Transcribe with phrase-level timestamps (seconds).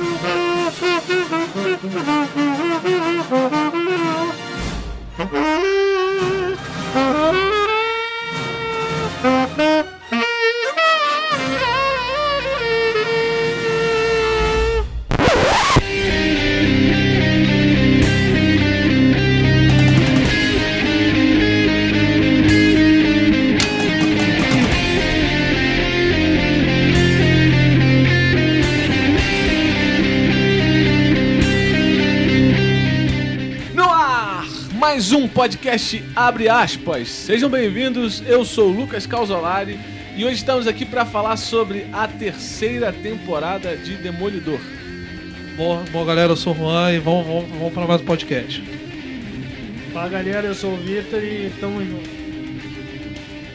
[0.00, 2.47] Mm-hmm.
[35.48, 37.08] Podcast Abre Aspas.
[37.08, 39.80] Sejam bem-vindos, eu sou o Lucas Calzolari
[40.14, 44.60] e hoje estamos aqui para falar sobre a terceira temporada de Demolidor.
[45.56, 48.62] Bom, bom, galera, eu sou o Juan e vamos, vamos, vamos para mais um podcast.
[49.90, 52.10] Fala galera, eu sou o Victor e tamo junto.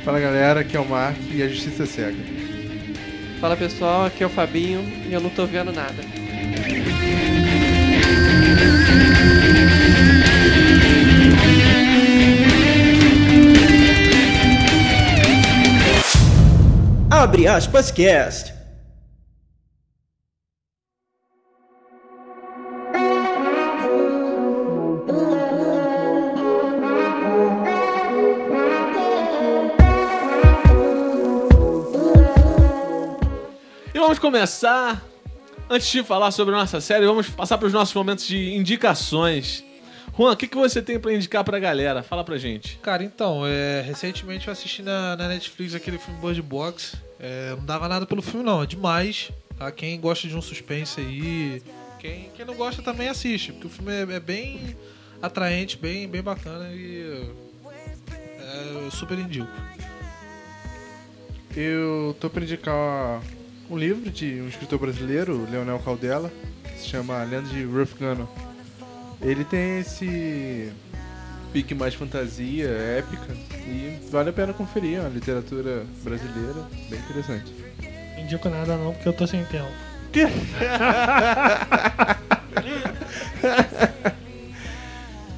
[0.04, 2.18] Fala galera, aqui é o Mark e a justiça é cega.
[3.40, 6.23] Fala pessoal, aqui é o Fabinho e eu não tô vendo nada.
[17.24, 18.54] Abre aspas cast.
[33.94, 35.02] E vamos começar.
[35.70, 39.64] Antes de falar sobre a nossa série, vamos passar para os nossos momentos de indicações.
[40.16, 42.04] Juan, o que, que você tem para indicar pra galera?
[42.04, 42.78] Fala pra gente.
[42.84, 46.98] Cara, então, é, recentemente eu assisti na, na Netflix aquele filme Bird Box.
[47.26, 49.32] É, não dava nada pelo filme, não, é demais.
[49.58, 49.72] Tá?
[49.72, 51.64] Quem gosta de um suspense aí,
[51.98, 54.76] quem, quem não gosta também assiste, porque o filme é, é bem
[55.22, 57.32] atraente, bem, bem bacana e
[58.38, 59.48] é, eu super indico.
[61.56, 63.22] Eu tô pra indicar
[63.70, 66.30] um livro de um escritor brasileiro, Leonel Caldela,
[66.76, 68.28] se chama A Lenda de Ruth Gunner.
[69.22, 70.74] Ele tem esse
[71.54, 73.28] pique mais fantasia, épica,
[73.68, 77.54] e vale a pena conferir, é uma literatura brasileira bem interessante.
[78.16, 79.70] Não indico nada não, porque eu tô sem tempo.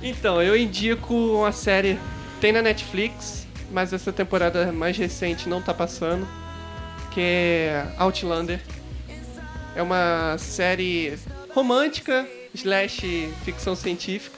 [0.08, 1.98] Então, eu indico uma série,
[2.40, 6.28] tem na Netflix, mas essa temporada mais recente não tá passando,
[7.12, 8.62] que é Outlander.
[9.76, 11.18] É uma série
[11.56, 14.38] romântica, slash ficção científica,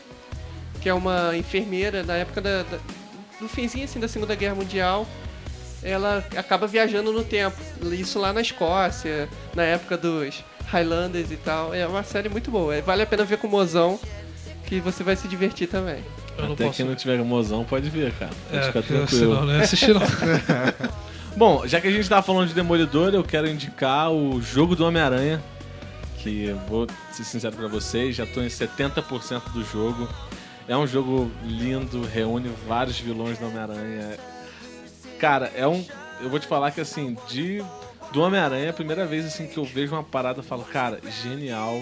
[0.81, 2.77] que é uma enfermeira na época da, da-
[3.39, 5.07] do finzinho assim, da Segunda Guerra Mundial.
[5.83, 7.55] Ela acaba viajando no tempo,
[7.93, 11.73] isso lá na Escócia, na época dos Highlanders e tal.
[11.73, 13.99] É uma série muito boa, é- vale a pena ver com o mozão,
[14.65, 16.03] que você vai se divertir também.
[16.37, 16.77] Eu não Até posso.
[16.77, 18.31] quem não tiver mozão pode ver, cara.
[18.49, 19.07] Pode É, ficar tranquilo.
[19.35, 20.01] senão, não ia assistir não.
[21.37, 24.85] Bom, já que a gente tava falando de Demolidor, eu quero indicar o jogo do
[24.85, 25.41] Homem-Aranha.
[26.19, 30.09] Que eu vou ser sincero pra vocês, já tô em 70% do jogo.
[30.67, 34.17] É um jogo lindo, reúne vários vilões do Homem-Aranha.
[35.17, 35.83] Cara, é um.
[36.19, 37.63] Eu vou te falar que assim, de.
[38.11, 40.99] Do Homem-Aranha, é a primeira vez assim que eu vejo uma parada e falo, cara,
[41.23, 41.81] genial.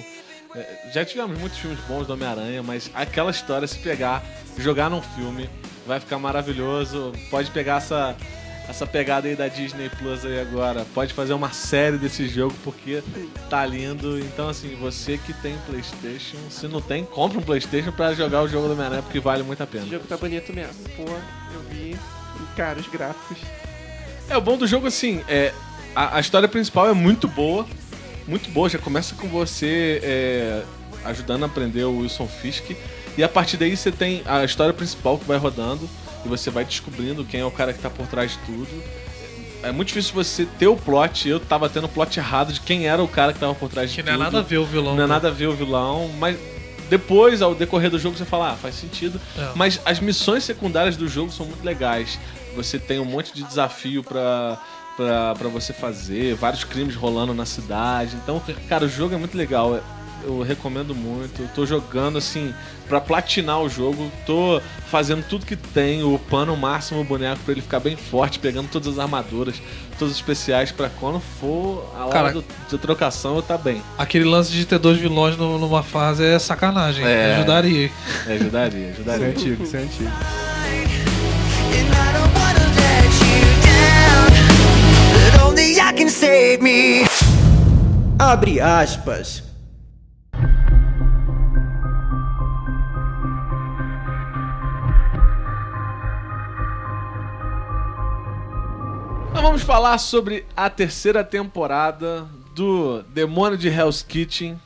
[0.56, 4.24] É, Já tivemos muitos filmes bons do Homem-Aranha, mas aquela história, se pegar,
[4.58, 5.50] jogar num filme,
[5.86, 7.12] vai ficar maravilhoso.
[7.30, 8.16] Pode pegar essa,
[8.68, 10.86] essa pegada aí da Disney Plus aí agora.
[10.94, 13.02] Pode fazer uma série desse jogo porque
[13.50, 14.20] tá lindo.
[14.20, 18.48] Então, assim, você que tem PlayStation, se não tem, compra um PlayStation pra jogar o
[18.48, 19.86] jogo do Homem-Aranha porque vale muito a O pena.
[19.86, 20.74] jogo tá bonito mesmo.
[20.96, 21.92] Pô, eu vi.
[21.96, 23.38] E, cara, os gráficos.
[24.30, 25.54] É, o bom do jogo, assim, é.
[25.96, 27.66] A, a história principal é muito boa.
[28.28, 28.68] Muito boa.
[28.68, 30.64] Já começa com você é,
[31.06, 32.72] ajudando a aprender o Wilson Fisk.
[33.18, 35.88] E a partir daí você tem a história principal que vai rodando.
[36.26, 38.84] E você vai descobrindo quem é o cara que tá por trás de tudo.
[39.64, 41.28] É muito difícil você ter o plot.
[41.30, 43.90] Eu tava tendo o plot errado de quem era o cara que tava por trás
[43.90, 44.12] de Que tudo.
[44.12, 44.96] não é nada a ver o vilão.
[44.96, 45.14] Não é né?
[45.14, 46.38] nada a ver o vilão, mas
[46.90, 49.20] depois, ao decorrer do jogo, você fala, ah, faz sentido.
[49.38, 49.52] É.
[49.56, 52.20] Mas as missões secundárias do jogo são muito legais.
[52.56, 54.62] Você tem um monte de desafio pra,
[54.96, 58.16] pra, pra você fazer, vários crimes rolando na cidade.
[58.16, 59.82] Então, cara, o jogo é muito legal.
[60.26, 61.42] Eu recomendo muito.
[61.44, 62.54] Eu tô jogando assim
[62.88, 64.12] pra platinar o jogo.
[64.26, 68.40] Tô fazendo tudo que tem, upando o máximo o boneco pra ele ficar bem forte,
[68.40, 69.56] pegando todas as armaduras,
[70.00, 73.82] todos os especiais pra quando for a hora Cara, do- de trocação eu tá bem.
[73.98, 77.06] Aquele lance de ter dois vilões no- numa fase é sacanagem.
[77.06, 77.36] É.
[77.36, 77.84] Ajudaria.
[77.86, 77.92] hein?
[78.28, 79.28] É, ajudaria, Isso é ajudaria.
[79.28, 80.10] antigo, isso é antigo.
[81.78, 82.06] And I
[99.56, 104.60] vamos falar sobre a terceira temporada do Demônio de Hell's Kitchen.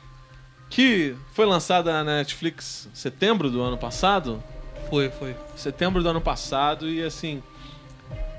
[0.68, 4.42] que foi lançada na Netflix em setembro do ano passado.
[4.88, 5.36] Foi, foi.
[5.54, 7.40] Setembro do ano passado e assim.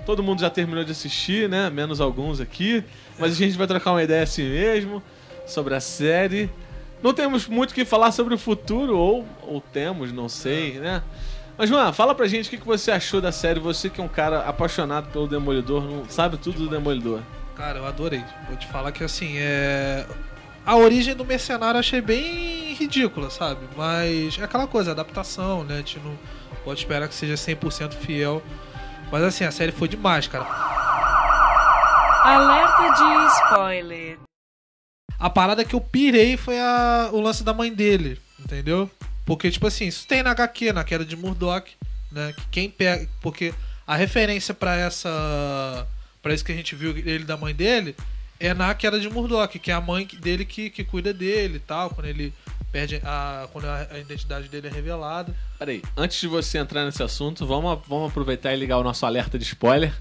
[0.05, 1.69] Todo mundo já terminou de assistir, né?
[1.69, 2.83] Menos alguns aqui.
[3.17, 5.01] Mas a gente vai trocar uma ideia assim mesmo
[5.47, 6.49] sobre a série.
[7.01, 11.01] Não temos muito o que falar sobre o futuro, ou, ou temos, não sei, né?
[11.57, 13.59] Mas, João, fala pra gente o que que você achou da série.
[13.59, 17.21] Você que é um cara apaixonado pelo Demolidor, não sabe tudo do Demolidor.
[17.55, 18.23] Cara, eu adorei.
[18.47, 20.05] Vou te falar que assim, é.
[20.65, 23.61] A origem do mercenário eu achei bem ridícula, sabe?
[23.75, 25.75] Mas é aquela coisa, adaptação, né?
[25.75, 26.17] A gente não
[26.63, 28.41] pode esperar que seja 100% fiel.
[29.11, 30.45] Mas assim, a série foi demais, cara.
[32.23, 34.19] Alerta de spoiler.
[35.19, 38.89] A parada que eu pirei foi a- o lance da mãe dele, entendeu?
[39.31, 41.71] Porque, tipo assim, isso tem na HQ, na queda de Murdoch,
[42.11, 42.33] né?
[42.35, 43.07] Que quem pega.
[43.21, 43.53] Porque
[43.87, 45.87] a referência pra essa.
[46.21, 47.95] pra isso que a gente viu ele da mãe dele
[48.41, 51.59] é na queda de Murdoch, que é a mãe dele que, que cuida dele e
[51.59, 52.33] tal, quando ele
[52.73, 53.47] perde a.
[53.53, 55.33] quando a, identidade dele é revelada.
[55.57, 59.39] Peraí, antes de você entrar nesse assunto, vamos, vamos aproveitar e ligar o nosso alerta
[59.39, 59.93] de spoiler,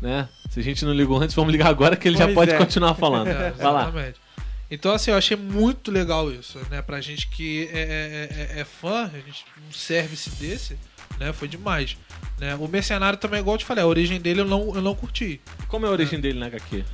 [0.00, 0.30] né?
[0.48, 2.56] Se a gente não ligou antes, vamos ligar agora que ele já Pois pode é.
[2.56, 3.28] continuar falando.
[3.28, 3.92] É, Vai lá.
[4.70, 6.82] Então, assim, eu achei muito legal isso, né?
[6.82, 10.78] Pra gente que é, é, é- é fã, a gente um service desse,
[11.18, 11.32] né?
[11.32, 11.96] Foi demais.
[12.38, 12.54] Né?
[12.56, 15.40] O Mercenário também, igual eu te falei, a origem dele eu não, eu não curti.
[15.68, 16.84] Como é a origem dele na HQ?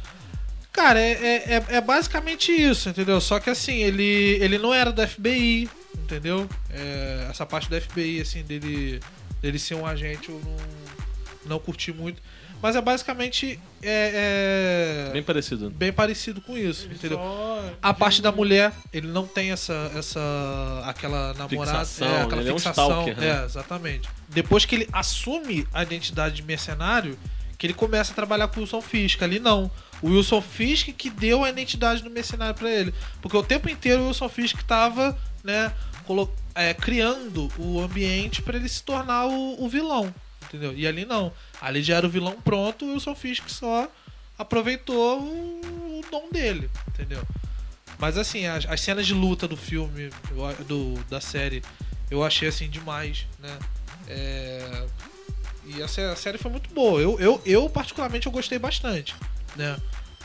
[0.72, 3.20] Cara, é, é, é- é basicamente isso, entendeu?
[3.20, 6.48] Só que assim, ele, ele não era da FBI, entendeu?
[6.70, 9.00] É, essa parte da FBI, assim, dele,
[9.40, 10.56] dele ser um agente, eu não,
[11.46, 12.20] não curti muito.
[12.62, 15.70] Mas é basicamente é, é Bem parecido.
[15.70, 17.18] bem parecido com isso, entendeu?
[17.18, 19.90] Só A parte da mulher, ele não tem essa.
[19.94, 20.20] essa
[20.86, 21.78] aquela namorada.
[21.84, 22.88] Fixação, é, aquela ele é um fixação.
[22.88, 23.42] stalker, né?
[23.42, 24.08] É, exatamente.
[24.28, 27.18] Depois que ele assume a identidade de mercenário,
[27.58, 29.22] que ele começa a trabalhar com o Wilson Fisk.
[29.22, 29.70] Ali não.
[30.00, 32.94] O Wilson Fisk que deu a identidade do mercenário pra ele.
[33.20, 35.70] Porque o tempo inteiro o Wilson Fisk tava, né,
[36.06, 40.12] colo- é, criando o ambiente pra ele se tornar o, o vilão.
[40.48, 40.74] Entendeu?
[40.76, 41.32] E ali não.
[41.60, 43.90] Ali já era o vilão pronto, o Wilson Fisk só
[44.38, 47.22] aproveitou o, o dom dele, entendeu?
[47.98, 50.10] Mas assim, as, as cenas de luta do filme,
[50.66, 51.62] do, da série,
[52.10, 53.58] eu achei assim demais, né?
[54.08, 54.86] É,
[55.64, 57.00] E a, a série foi muito boa.
[57.00, 59.14] Eu, eu, eu, particularmente, eu gostei bastante,
[59.56, 59.76] né?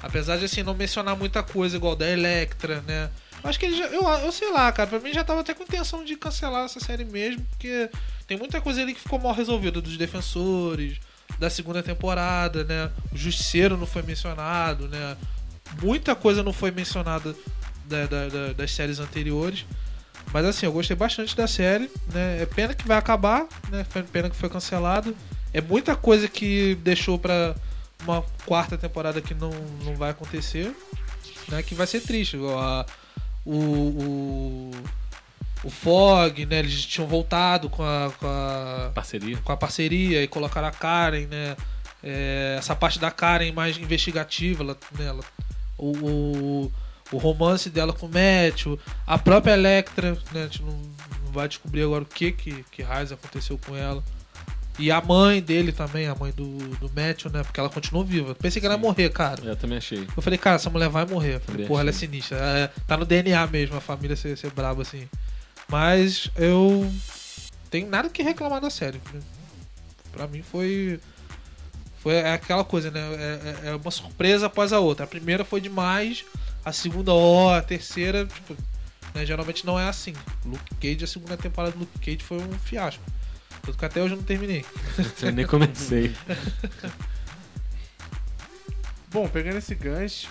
[0.02, 3.10] Apesar de assim, não mencionar muita coisa igual da Electra, né?
[3.44, 3.86] Acho que ele já.
[3.88, 4.90] Eu, eu sei lá, cara.
[4.90, 7.90] Pra mim já tava até com intenção de cancelar essa série mesmo, porque
[8.28, 10.98] tem muita coisa ali que ficou mal resolvida dos defensores,
[11.40, 12.92] da segunda temporada, né?
[13.14, 15.16] O Justiceiro não foi mencionado, né?
[15.82, 17.36] Muita coisa não foi mencionada
[17.86, 19.66] da- da- da- das séries anteriores.
[20.34, 22.42] Mas assim, eu gostei bastante da série, né?
[22.42, 23.86] É pena que vai acabar, né?
[23.90, 25.16] Foi pena que foi cancelado.
[25.54, 27.56] É muita coisa que deixou pra
[28.04, 29.50] uma quarta temporada que não,
[29.84, 30.76] não vai acontecer,
[31.48, 31.64] né?
[31.64, 32.38] Que vai ser triste.
[32.38, 32.86] a-
[33.52, 34.72] o, o,
[35.64, 36.60] o Fog, né?
[36.60, 39.38] Eles tinham voltado com a, com a, Parceria.
[39.38, 41.56] com a parceria e colocaram a Karen, né?
[42.04, 45.24] É, essa parte da Karen mais investigativa, ela, né, ela-
[45.78, 46.72] o, o,
[47.12, 50.44] o romance dela com o Matthew, a própria Electra, né?
[50.44, 50.74] A gente não,
[51.26, 54.04] não vai descobrir agora o que que, que raios aconteceu com ela.
[54.80, 57.44] E a mãe dele também, a mãe do, do Matthew, né?
[57.44, 58.34] Porque ela continuou viva.
[58.34, 59.44] Pensei que ela ia morrer, cara.
[59.44, 60.08] Eu também achei.
[60.16, 61.36] Eu falei, cara, essa mulher vai morrer.
[61.36, 62.38] Eu falei, porra, ela é sinistra.
[62.38, 65.08] É, tá no DNA mesmo, a família ser, ser braba assim.
[65.68, 66.90] Mas eu
[67.70, 69.02] tenho nada que reclamar da série.
[70.12, 71.00] Pra mim foi.
[72.02, 73.00] Foi aquela coisa, né?
[73.02, 75.04] É, é- é uma surpresa após a outra.
[75.04, 76.24] A primeira foi demais,
[76.64, 78.56] a segunda, ó, a terceira, tipo,
[79.14, 80.14] né, geralmente não é assim.
[80.46, 83.04] Luke Cage, a segunda temporada do Luke Cage foi um fiasco.
[83.62, 84.66] Tanto que até hoje eu não terminei.
[85.22, 86.16] Eu nem comecei.
[89.12, 90.30] Bom, pegando esse gancho,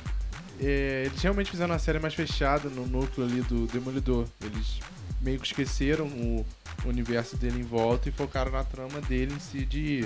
[0.61, 4.27] é, eles realmente fizeram uma série mais fechada no núcleo ali do Demolidor.
[4.41, 4.79] Eles
[5.21, 6.47] meio que esqueceram o
[6.87, 10.03] universo dele em volta e focaram na trama dele em si de,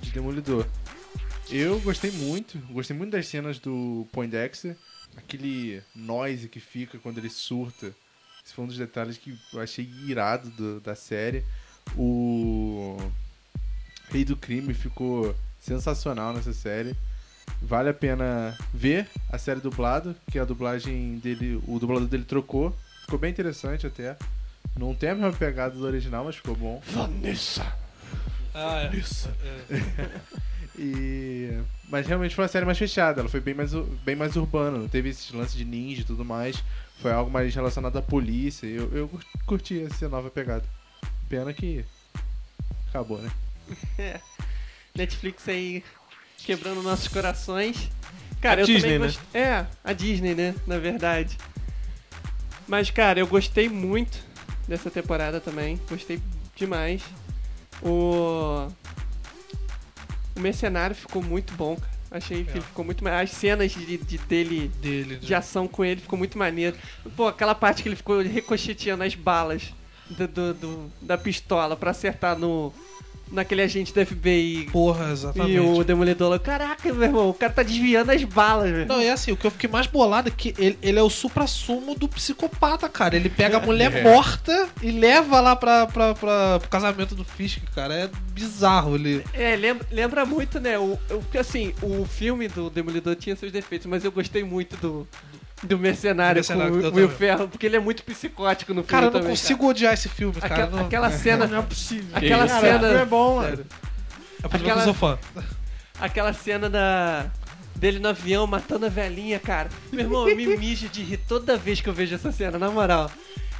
[0.00, 0.66] de Demolidor.
[1.48, 4.76] Eu gostei muito, gostei muito das cenas do Poindexter,
[5.16, 7.92] aquele noise que fica quando ele surta.
[8.44, 11.44] Esse foi um dos detalhes que eu achei irado do- da série.
[11.96, 12.96] O
[14.10, 16.94] Rei do Crime ficou sensacional nessa série.
[17.62, 22.74] Vale a pena ver a série dublado, que a dublagem dele, o dublador dele trocou.
[23.02, 24.16] Ficou bem interessante até.
[24.76, 26.80] Não tem a mesma pegada do original, mas ficou bom.
[26.86, 27.66] Vanessa.
[28.54, 28.90] Ah, é.
[30.78, 31.58] E
[31.90, 34.88] mas realmente foi uma série mais fechada, ela foi bem mais bem mais urbana, não
[34.88, 36.62] teve esse lance de ninja e tudo mais.
[37.02, 38.66] Foi algo mais relacionado à polícia.
[38.66, 40.64] Eu, eu cur- curti essa nova pegada.
[41.30, 41.82] Pena que
[42.90, 43.30] acabou, né?
[43.98, 44.20] É.
[44.96, 45.84] Netflix aí
[46.38, 47.88] quebrando nossos corações.
[48.40, 49.06] Cara, A eu Disney, também né?
[49.06, 49.20] gost...
[49.32, 50.54] É, a Disney, né?
[50.66, 51.38] Na verdade.
[52.66, 54.18] Mas, cara, eu gostei muito
[54.66, 55.80] dessa temporada também.
[55.88, 56.20] Gostei
[56.56, 57.02] demais.
[57.82, 58.68] O.
[60.34, 61.90] O Mercenário ficou muito bom, cara.
[62.10, 62.60] Achei que É.
[62.60, 63.30] ficou muito mais.
[63.30, 64.68] As cenas de, de- dele.
[64.80, 65.16] Dele.
[65.18, 66.76] De ação com ele ficou muito maneiro.
[67.16, 69.72] Pô, aquela parte que ele ficou ricocheteando as balas
[70.10, 72.72] do, do- do- da pistola pra acertar no.
[73.32, 74.68] Naquele agente da FBI.
[74.72, 75.52] Porra, exatamente.
[75.54, 78.86] E o Demolidor lá, caraca, meu irmão, o cara tá desviando as balas, velho.
[78.88, 81.08] Não, é assim, o que eu fiquei mais bolado é que ele, ele é o
[81.08, 83.14] supra-sumo do psicopata, cara.
[83.14, 87.62] Ele pega a mulher morta e leva lá pra, pra, pra, pro casamento do Fisk,
[87.72, 87.94] cara.
[87.94, 88.96] É bizarro.
[88.96, 89.24] Ele...
[89.32, 90.76] É, lembra, lembra muito, né?
[90.76, 94.76] O, o- porque assim, o filme do Demolidor tinha seus defeitos, mas eu gostei muito
[94.78, 95.06] do,
[95.62, 97.08] do Mercenário, Mercenário, com o Will.
[97.10, 99.36] Ferro, porque ele é muito psicótico no filme Cara, eu não também.
[99.36, 100.48] consigo odiar esse filme, cara.
[100.48, 100.62] cara.
[100.64, 101.46] Aquela, Não- aquela cena.
[101.46, 102.08] Não é possível.
[102.16, 102.78] Aquela Cara, cena.
[102.88, 103.66] filme é bom, mano.
[104.42, 105.18] É por que aquela- eu sou fã.
[106.00, 107.26] Aquela cena da.
[107.76, 109.68] Dele no avião matando a velhinha, cara.
[109.92, 112.70] Meu irmão, eu me mijo de rir toda vez que eu vejo essa cena, na
[112.70, 113.10] moral.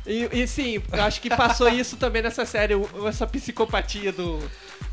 [0.07, 2.75] E, e sim, eu acho que passou isso também nessa série,
[3.07, 4.39] essa psicopatia do,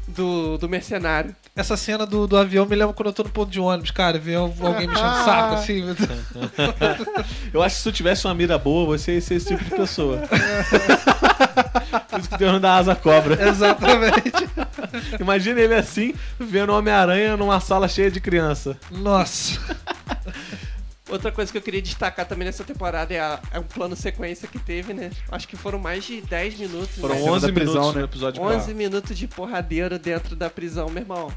[0.08, 1.36] do, do mercenário.
[1.56, 4.18] Essa cena do, do avião me lembra quando eu tô no ponto de ônibus, cara.
[4.18, 5.84] Vem alguém me enchendo o saco, assim.
[5.84, 6.10] meu Deus.
[7.54, 9.72] Eu acho que se tu tivesse uma mira boa, você ia ser esse tipo de
[9.72, 10.22] pessoa.
[12.10, 13.48] Por isso que nome da asa cobra.
[13.48, 14.48] Exatamente.
[15.20, 18.78] Imagina ele assim, vendo o Homem-Aranha numa sala cheia de criança.
[18.92, 19.60] Nossa.
[21.10, 24.48] Outra coisa que eu queria destacar também nessa temporada é, a- é um plano sequência
[24.48, 25.10] que teve, né?
[25.32, 26.98] Acho que foram mais de 10 minutos.
[26.98, 27.22] Foram né?
[27.22, 28.00] cena 11 da prisão, minutos né?
[28.02, 28.76] no episódio 11 4.
[28.76, 31.32] minutos de porradeiro dentro da prisão, meu irmão.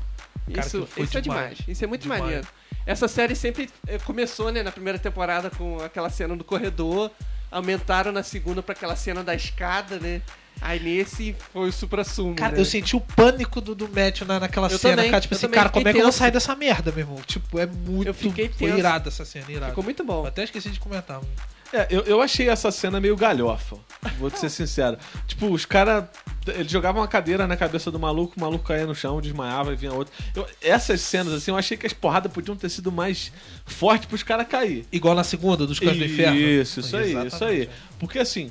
[0.52, 1.56] Cara, Isso, isso é demais.
[1.58, 1.58] demais.
[1.68, 2.22] Isso é muito Demais.
[2.22, 2.46] maneiro.
[2.84, 7.10] Essa série sempre eh, começou, né, na primeira temporada com aquela cena do corredor,
[7.50, 10.20] aumentaram na segunda pra aquela cena da escada, né?
[10.60, 12.34] Aí nesse foi o supra-sumo.
[12.34, 12.60] Cara, né?
[12.60, 15.20] eu senti o pânico do, do Matthew na, naquela Eu cena, também, cara.
[15.20, 16.18] Tipo assim, também cara, fiquei como é que eu vou tenso.
[16.18, 17.20] sair dessa merda, meu irmão?
[17.26, 18.06] Tipo, é muito.
[18.08, 18.78] Eu fiquei Foi tenso.
[18.78, 19.70] irado essa cena, irado.
[19.70, 20.22] Ficou muito bom.
[20.22, 21.16] Eu até esqueci de comentar.
[21.16, 21.28] mano.
[21.72, 23.76] É, eu, eu achei essa cena meio galhofa.
[24.18, 24.98] Vou te ser sincero.
[25.26, 26.04] Tipo, os caras.
[26.48, 29.76] Eles jogavam uma cadeira na cabeça do maluco, o maluco caía no chão, desmaiava e
[29.76, 30.12] vinha outro.
[30.34, 33.30] Eu- essas cenas, assim, eu achei que as porradas podiam ter sido mais
[33.64, 34.84] fortes pros caras cair.
[34.90, 36.36] Igual na segunda, dos Cães do Inferno.
[36.36, 37.34] Isso, isso aí, Exatamente.
[37.34, 37.68] isso aí.
[38.00, 38.50] Porque assim,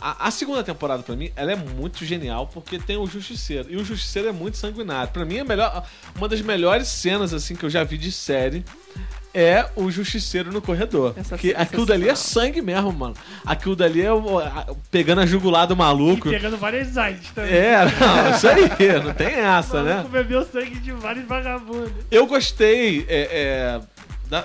[0.00, 3.68] a, a segunda temporada pra mim, ela é muito genial porque tem o Justiceiro.
[3.70, 5.12] E o Justiceiro é muito sanguinário.
[5.12, 5.84] Pra mim, a melhor,
[6.16, 8.64] uma das melhores cenas assim que eu já vi de série
[9.34, 11.14] é o Justiceiro no corredor.
[11.16, 13.14] Essa Porque cena é aquilo dali é sangue mesmo, mano.
[13.46, 16.28] Aquilo dali é o- a- pegando a jugular do E maluco.
[16.28, 17.50] pegando várias AIDS também.
[17.54, 19.94] É, não, isso aí, não tem O essa, né?
[19.94, 21.92] maluco bebeu sangue de vários vagabundos.
[22.10, 23.80] Eu gostei, é, é,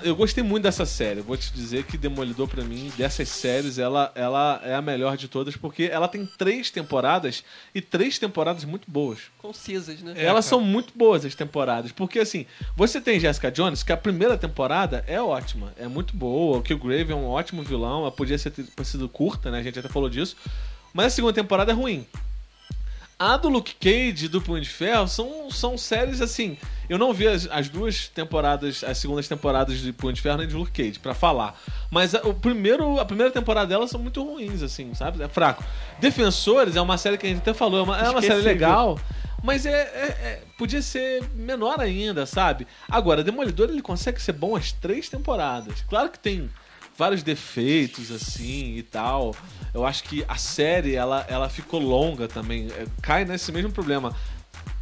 [0.03, 1.21] eu gostei muito dessa série.
[1.21, 5.27] Vou te dizer que Demolidor pra mim, dessas séries, ela, ela é a melhor de
[5.27, 9.19] todas porque ela tem três temporadas e três temporadas muito boas.
[9.37, 10.13] Concisas, né?
[10.17, 10.57] É, Elas cara.
[10.57, 15.05] são muito boas as temporadas, porque assim, você tem Jessica Jones, que a primeira temporada
[15.07, 18.85] é ótima, é muito boa, o Killgrave é um ótimo vilão, ela podia ser, ter
[18.85, 19.59] sido curta, né?
[19.59, 20.35] A gente até falou disso.
[20.93, 22.05] Mas a segunda temporada é ruim.
[23.19, 26.55] A do Luke Cage e do Punho de Ferro são, são séries assim.
[26.87, 30.47] Eu não vi as, as duas temporadas, as segundas temporadas de Punho de Ferro nem
[30.47, 31.59] de Luke Cage, pra falar.
[31.89, 35.23] Mas a, o primeiro, a primeira temporada delas são muito ruins, assim, sabe?
[35.23, 35.63] É fraco.
[35.99, 38.99] Defensores é uma série que a gente até falou, é uma, é uma série legal.
[39.43, 42.67] Mas é, é- é- podia ser menor ainda, sabe?
[42.87, 45.83] Agora, Demolidor ele consegue ser bom as três temporadas.
[45.89, 46.49] Claro que tem
[46.97, 49.35] vários defeitos assim e tal.
[49.73, 52.67] Eu acho que a série ela, ela ficou longa também.
[52.71, 54.15] É, Cai nesse mesmo problema.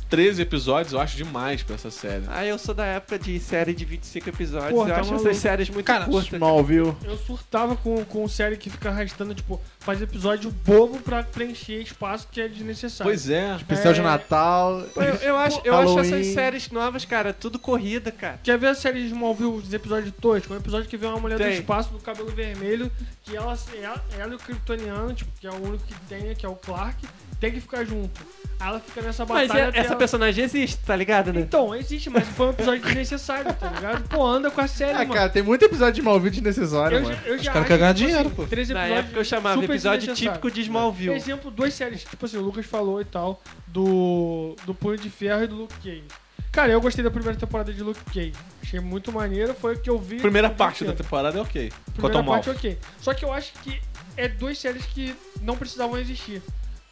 [0.10, 2.24] 13 episódios eu acho demais pra essa série.
[2.28, 4.72] Ah, eu sou da época de série de 25 episódios.
[4.72, 5.28] Porra, eu tá acho maluco.
[5.28, 6.32] essas séries muito Cara, curtas.
[6.32, 6.96] Smallville.
[7.04, 12.28] Eu surtava com, com série que fica arrastando, tipo, faz episódio bobo pra preencher espaço
[12.32, 13.12] que é desnecessário.
[13.12, 13.56] Pois é.
[13.56, 14.04] Especial de É.
[14.04, 14.84] Natal.
[14.96, 18.40] Eu, eu acho, eu acho essas séries novas, cara, tudo corrida, cara.
[18.44, 20.50] Quer ver a série de Smallville, os episódios toscos?
[20.52, 21.54] Um episódio que vê uma mulher do Tem.
[21.54, 22.92] espaço do cabelo vermelho,
[23.24, 26.46] que ela, ela, ela e o Kryptoniano, tipo, que é o único que tem, que
[26.46, 27.06] é o Clark,
[27.40, 28.22] tem que ficar junto.
[28.58, 29.66] Aí ela fica nessa Mas batalha.
[29.66, 31.42] é- até essa ela- personagem existe, tá ligado, né?
[31.42, 34.08] Então, existe, mas foi um episódio desnecessário, tá ligado?
[34.08, 35.14] Pô, anda com a série, Ah, mano.
[35.14, 37.14] cara, tem muito episódio de Smallville desnecessário, eu, mano.
[37.16, 38.48] já- eu já caras acho querem ganhar que, tipo dinheiro, assim, pô.
[38.48, 41.14] Três Na episódios época eu chamava super episódio típico de Smallville.
[41.14, 45.44] Exemplo, duas séries, tipo assim, o Lucas falou e tal, do, do Punho de Ferro
[45.44, 46.04] e do Luke Cage.
[46.52, 48.34] Cara, eu gostei da primeira temporada de Luke Cage.
[48.64, 50.18] Achei muito maneiro, foi o que eu vi.
[50.18, 51.72] Primeira parte da temporada é ok.
[51.94, 52.56] Primeira parte, Mouth.
[52.56, 52.78] ok.
[53.02, 53.82] Só que eu acho que
[54.16, 56.42] é duas séries que não precisavam existir.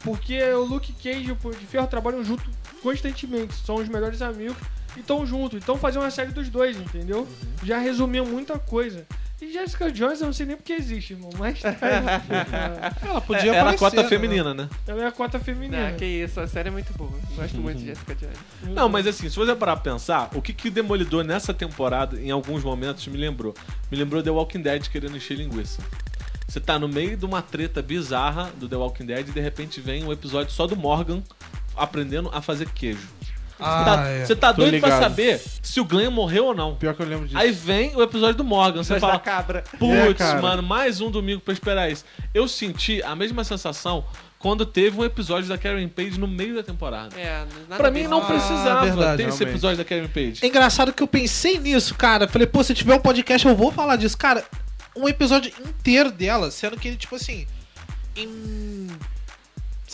[0.00, 2.44] Porque o Luke Cage e o Punho de Ferro trabalham junto
[2.82, 3.54] constantemente.
[3.54, 4.56] São os melhores amigos
[4.96, 5.62] e estão juntos.
[5.62, 7.20] Então fazer uma série dos dois, entendeu?
[7.20, 7.26] Uhum.
[7.66, 9.06] Já resumia muita coisa.
[9.40, 11.30] E Jessica Jones eu não sei nem porque existe, irmão.
[11.38, 13.02] Mas tá aí.
[13.08, 14.08] Ela podia era a aparecer, cota né?
[14.08, 14.68] feminina, né?
[14.86, 15.88] Ela é a cota feminina.
[15.88, 17.10] Ah, que isso, a série é muito boa.
[17.34, 18.38] Gosto muito de Jessica Jones.
[18.62, 22.30] Não, mas assim, se você parar pra pensar, o que que Demolidor nessa temporada, em
[22.30, 23.54] alguns momentos, me lembrou?
[23.90, 25.82] Me lembrou The Walking Dead querendo encher linguiça.
[26.46, 29.80] Você tá no meio de uma treta bizarra do The Walking Dead e de repente
[29.80, 31.22] vem um episódio só do Morgan
[31.76, 33.08] aprendendo a fazer queijo.
[33.60, 34.24] Ah, Você tá, é.
[34.26, 35.02] você tá doido pra ligado.
[35.02, 36.74] saber se o Glenn morreu ou não.
[36.74, 37.38] Pior que eu lembro disso.
[37.38, 39.62] Aí vem o episódio do Morgan, você fala, cabra.
[39.78, 42.04] Putz, É, mano, mais um domingo pra esperar isso.
[42.32, 44.04] Eu senti a mesma sensação
[44.38, 47.18] quando teve um episódio da Karen Page no meio da temporada.
[47.18, 47.44] É,
[47.76, 49.42] Pra mim não Ah, precisava verdade, ter esse realmente.
[49.44, 50.40] episódio da Karen Page.
[50.42, 52.28] É engraçado que eu pensei nisso, cara.
[52.28, 54.18] Falei, pô, se tiver um podcast eu vou falar disso.
[54.18, 54.44] Cara,
[54.96, 57.46] um episódio inteiro dela, sendo que ele, tipo assim,
[58.16, 58.88] em.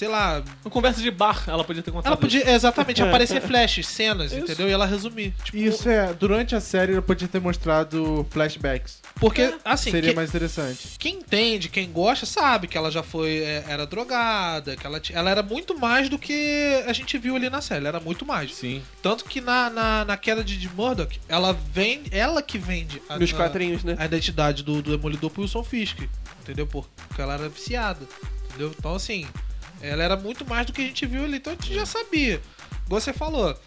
[0.00, 0.42] Sei lá.
[0.64, 2.07] Uma conversa de bar, ela podia ter contado.
[2.07, 2.49] Ela podia isso.
[2.49, 4.40] exatamente aparecer flashes, cenas, Isso.
[4.40, 4.66] entendeu?
[4.66, 5.35] E ela resumir.
[5.45, 9.02] Tipo, Isso é, durante a série eu podia ter mostrado flashbacks.
[9.16, 10.97] Porque, assim, Seria que- mais interessante.
[10.99, 13.40] quem entende, quem gosta, sabe que ela já foi.
[13.40, 17.50] é, era drogada, que ela, ela era muito mais do que a gente viu ali
[17.50, 17.80] na série.
[17.80, 18.54] Ela era muito mais.
[18.54, 18.83] Sim.
[19.02, 22.09] Tanto que na, na, na queda de, de Murdoch, ela vende.
[22.11, 23.97] Ela que vende a, Nos quadrinhos, né?
[23.99, 25.99] a identidade do, do Demolidor pro Wilson Fisk.
[26.40, 26.66] Entendeu?
[26.66, 28.00] Porque ela era viciada.
[28.49, 28.75] Entendeu?
[28.78, 29.26] Então, assim,
[29.80, 31.37] ela era muito mais do que a gente viu ali.
[31.38, 32.40] Então a gente já sabia.
[32.87, 33.58] Igual você falou.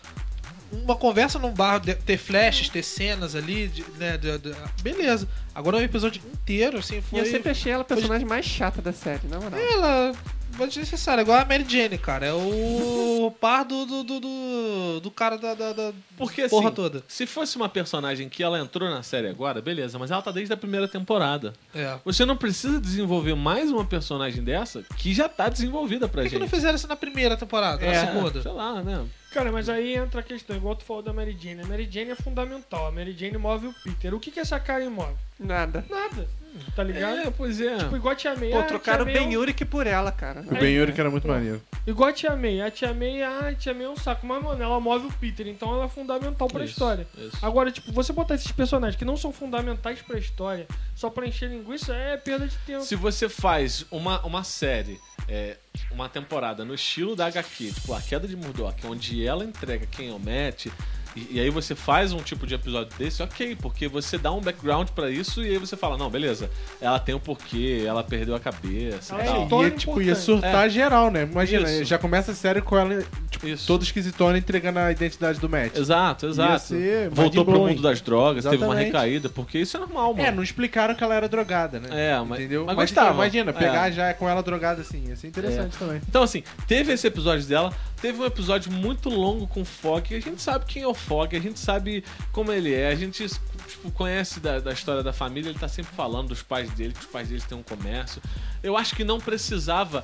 [0.72, 4.17] Uma conversa num bar, de- ter flashes, ter cenas ali, né?
[4.17, 5.27] de- de- beleza.
[5.53, 7.20] Agora um episódio inteiro, assim, E foi.
[7.20, 9.60] eu sempre achei ela a personagem mais chata da série, na moral.
[9.60, 10.13] Ela.
[10.55, 12.27] Vou te necessário, igual a Mary Jane, cara.
[12.27, 16.75] É o par do, do, do, do, do cara da, da, da Porque porra assim,
[16.75, 17.03] toda.
[17.07, 20.53] se fosse uma personagem que ela entrou na série agora, beleza, mas ela tá desde
[20.53, 21.53] a primeira temporada.
[21.74, 21.98] É.
[22.05, 26.29] Você não precisa desenvolver mais uma personagem dessa que já tá desenvolvida pra Por que,
[26.29, 26.41] que gente.
[26.41, 27.83] não fizeram isso na primeira temporada?
[27.83, 28.41] É, na segunda?
[28.41, 29.05] Sei lá, né?
[29.34, 31.62] Cara, mas aí entra a questão, igual tu falou da Mary Jane.
[31.62, 32.88] A Mary Jane é fundamental.
[32.88, 34.13] A Mary Jane move o Peter.
[34.13, 35.13] O que, que essa Karen move?
[35.40, 35.84] Nada.
[35.90, 36.28] Nada.
[36.75, 37.18] Tá ligado?
[37.18, 37.78] É, pois é.
[37.78, 38.52] Tipo, igual a Tia May.
[38.52, 40.42] Pô, ah, trocaram o Ben é um- Yurik por ela, cara.
[40.42, 41.60] O Ben Yuri que era muito maneiro.
[41.88, 42.62] Igual a Tia May.
[42.62, 44.28] A Tia May, ah, a Tia May é um saco.
[44.28, 45.48] Mas, mano, ela move o Peter.
[45.48, 47.08] Então ela é fundamental pra Isso, história.
[47.18, 47.44] isso.
[47.44, 51.50] Agora, tipo, você botar esses personagens que não são fundamentais pra história só pra encher
[51.50, 52.84] linguiça é perda de tempo.
[52.84, 55.57] Se você faz uma, uma série, é,
[55.92, 60.09] uma temporada no estilo da HQ, tipo A Queda de Murdoch, onde ela entrega quem
[60.09, 60.68] é o Matt,
[61.16, 64.42] e, e aí você faz um tipo de episódio desse, ok, porque você dá um
[64.42, 66.50] background pra isso e aí você fala, não, beleza,
[66.82, 69.64] ela tem um porquê, ela perdeu a cabeça Ela e é tal.
[69.64, 71.24] E é tipo, ia surtar geral, né?
[71.30, 71.86] Imagina, Isso.
[71.86, 73.68] já começa a série com ela, tipo, Isso.
[73.68, 75.76] toda esquisitona entregando a identidade do Matt.
[75.78, 76.60] Exato, exato.
[76.66, 78.86] ser Voltou pro mundo das drogas, teve uma Exatamente.
[78.88, 80.28] recaída, porque isso é normal, mano.
[80.28, 81.90] É, não explicaram que ela era drogada, né?
[81.92, 82.66] É, mas- Entendeu?
[82.66, 83.14] mas Mas, gostava.
[83.14, 83.54] Imagina, É.
[83.54, 86.02] pegar já com ela drogada assim, ia ser interessante também.
[86.08, 90.16] Então, assim, teve esse episódio dela, teve um episódio muito longo com o Fog, e
[90.16, 93.27] a gente sabe quem é o Fog, a gente sabe como ele é, a gente
[93.68, 97.01] tipo, conhece da, da história da família, ele tá sempre falando dos pais dele, que
[97.01, 98.22] os pais deles têm um comércio.
[98.61, 100.03] Eu acho que não precisava,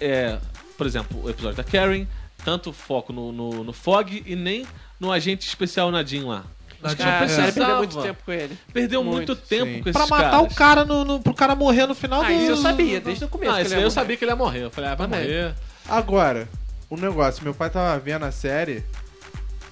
[0.00, 0.38] é,
[0.78, 2.06] por exemplo, o episódio da Karen,
[2.44, 4.66] tanto foco no, no, no Fog e nem
[5.00, 6.44] no agente especial Nadine lá.
[6.76, 7.28] Os Nadine, caras Ah, a é.
[7.46, 8.58] série perdeu muito tempo com ele.
[8.72, 9.82] Perdeu muito, Muito, tempo sim.
[9.82, 10.52] com esses Pra matar caras.
[10.52, 12.32] o cara no, no- pro cara morrer no final Ah, do.
[12.32, 13.50] isso eu sabia, desde o começo.
[13.50, 13.94] Não, que isso ele aí ia eu morrer.
[13.94, 14.62] sabia que ele ia morrer.
[14.64, 15.22] Eu falei, ah, vai Também.
[15.26, 15.54] morrer.
[15.88, 16.48] Agora,
[16.90, 18.84] um negócio, meu pai tava vendo a série.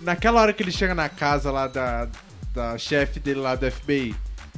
[0.03, 2.09] Naquela hora que ele chega na casa lá da,
[2.53, 4.15] da chefe dele lá do FBI,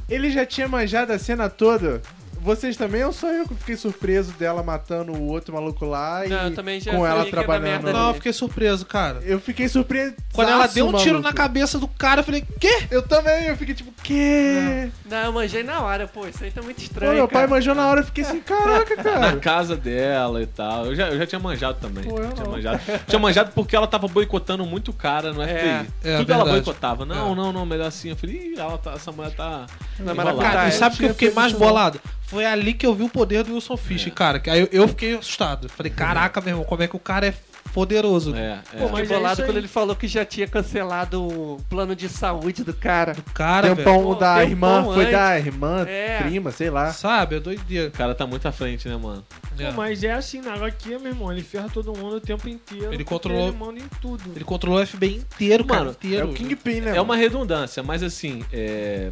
[0.08, 2.02] ele já tinha manjado a cena toda.
[2.44, 6.36] Vocês também ou só eu que fiquei surpreso dela matando o outro maluco lá Não,
[6.42, 7.84] e eu também já com ela trabalhando?
[7.84, 9.20] merda Não, eu fiquei surpreso, cara.
[9.24, 10.14] Eu fiquei surpreso.
[10.32, 12.84] Quando ela deu um tiro na cabeça do cara, eu falei, quê?
[12.90, 14.90] Eu também, eu fiquei tipo, quê?
[15.06, 16.26] Não, eu manjei na hora, pô.
[16.26, 17.14] Isso aí tá muito Pô, estranho.
[17.14, 17.48] meu pai cara.
[17.48, 19.36] manjou na hora, eu fiquei assim, caraca, na cara.
[19.38, 20.84] casa dela e tal.
[20.86, 22.04] Eu já, eu já tinha manjado também.
[22.04, 22.52] Pô, eu tinha não.
[22.52, 22.80] manjado.
[23.06, 25.48] tinha manjado porque ela tava boicotando muito o cara no FBI.
[25.48, 26.50] É, é Tudo ela verdade.
[26.50, 27.06] boicotava.
[27.06, 27.34] Não, É.
[27.34, 28.10] não, não, melhor assim.
[28.10, 29.66] Eu falei, Ih, ela tá- essa mulher tá.
[29.98, 30.14] Na enrolada.
[30.14, 30.52] maracutaia.
[30.52, 31.58] Cara, e sabe o que eu fiquei mais não.
[31.60, 32.00] bolado?
[32.26, 34.40] Foi ali que eu vi o poder do Wilson Fisk, cara.
[34.40, 35.68] Que aí eu, fiquei assustado.
[35.68, 37.34] Falei, caraca, meu irmão, como é que o cara é
[37.72, 38.34] poderoso.
[38.36, 38.78] É, é.
[38.78, 39.48] Pô, mas é bolado isso aí.
[39.48, 43.16] quando ele falou que já tinha cancelado o plano de saúde do cara.
[43.34, 43.76] Cara, velho.
[43.76, 45.12] Tempão Pô, da tempão irmã, foi antes.
[45.12, 46.18] da irmã, É.
[46.22, 46.92] prima, sei lá.
[46.92, 47.36] Sabe?
[47.36, 47.88] É doideira.
[47.88, 49.24] O cara tá muito à frente, né, mano?
[49.58, 49.66] É.
[49.66, 52.92] Pô, mas é assim, na HQ, meu irmão, ele ferra todo mundo o tempo inteiro.
[52.94, 54.22] Ele controlou- Ele manda em tudo.
[54.34, 55.80] Ele controlou o FBI inteiro, cara.
[55.80, 56.28] Mano, inteiro.
[56.28, 56.96] É o Kingpin, né?
[56.96, 59.10] É uma redundância, mas assim, é...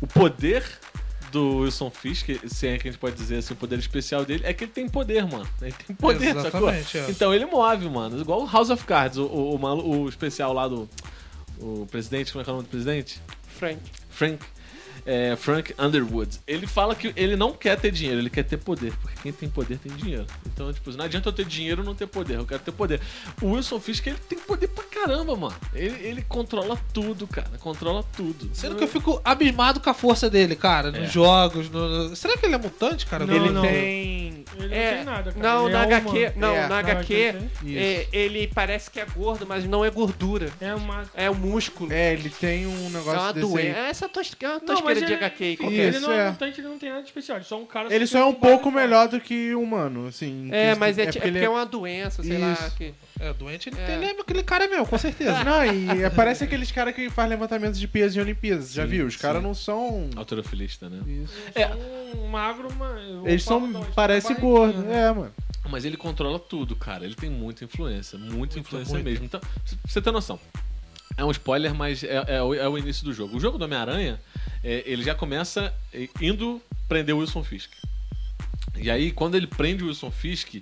[0.00, 0.62] o poder
[1.34, 4.42] do Wilson Fisk, se é que a gente pode dizer assim, o poder especial dele,
[4.44, 5.46] é que ele tem poder, mano.
[5.60, 6.70] Ele tem poder, sacou?
[6.70, 7.10] Exatamente, é.
[7.10, 8.20] Então ele move, mano.
[8.20, 10.88] Igual o House of Cards, o, o, o o especial lá do.
[11.58, 13.20] O presidente, como é que é o nome do presidente?
[13.46, 13.80] Frank.
[14.08, 14.38] Frank.
[15.06, 16.38] É, Frank Underwood.
[16.46, 18.92] Ele fala que ele não quer ter dinheiro, ele quer ter poder.
[19.00, 20.26] Porque quem tem poder tem dinheiro.
[20.46, 22.36] Então, tipo, não adianta eu ter dinheiro e não ter poder.
[22.38, 23.00] Eu quero ter poder.
[23.42, 25.54] O Wilson Fisk, ele tem poder pra caramba, mano.
[25.74, 27.50] Ele, ele controla tudo, cara.
[27.58, 28.50] Controla tudo.
[28.54, 31.06] Sendo que eu fico abismado com a força dele, cara, nos É.
[31.06, 31.68] jogos.
[31.70, 33.26] no- Será que ele é mutante, cara?
[33.26, 33.62] Não, ele não.
[33.62, 34.44] tem.
[34.58, 35.48] Ele É, não tem nada, cara.
[35.48, 37.14] não, Ele na é HQ, não, É, na na HQ,
[37.66, 40.50] é, ele parece que é gordo, mas não é gordura.
[40.60, 41.04] É uma.
[41.14, 41.92] É o músculo.
[41.92, 43.78] É, ele tem um É negócio uma desse doença.
[43.80, 43.88] aí.
[43.90, 44.32] Essa tos...
[44.40, 45.76] é uma tosqueira de ele, HQ qualquer.
[45.76, 46.30] ele não é é.
[46.30, 47.36] mutante, ele não tem nada de especial.
[47.38, 47.94] Ele é só um cara.
[47.94, 50.48] Ele só é tem um pouco melhor do que humano, assim.
[50.52, 52.56] É, mas é, é porque, é uma doença, sei lá.
[53.20, 53.94] É, doente, ele, É.
[53.94, 55.44] ele é aquele cara meu, com certeza.
[55.44, 59.06] Não, e parece aqueles caras que faz levantamentos de peso em Olimpíadas, já viu?
[59.06, 60.10] Os caras não são.
[60.16, 61.00] Alterofilista, né?
[61.06, 61.34] Isso.
[61.54, 61.70] É.
[62.16, 63.26] Um magro, mas.
[63.26, 63.84] Eles são.
[63.94, 64.90] Parece gordo.
[64.90, 65.32] É, mano.
[65.68, 67.04] Mas ele controla tudo, cara.
[67.04, 69.08] Ele tem muita influência, muita influência muita.
[69.10, 69.24] mesmo.
[69.24, 69.50] Então, pra
[69.86, 70.38] você ter noção.
[71.16, 73.36] É um spoiler, mas é, é o, é o início do jogo.
[73.36, 74.20] O jogo do Homem-Aranha,
[74.62, 77.70] é, ele já começa é, indo prender o Wilson Fisk.
[78.76, 80.56] E aí, quando ele prende o Wilson Fisk,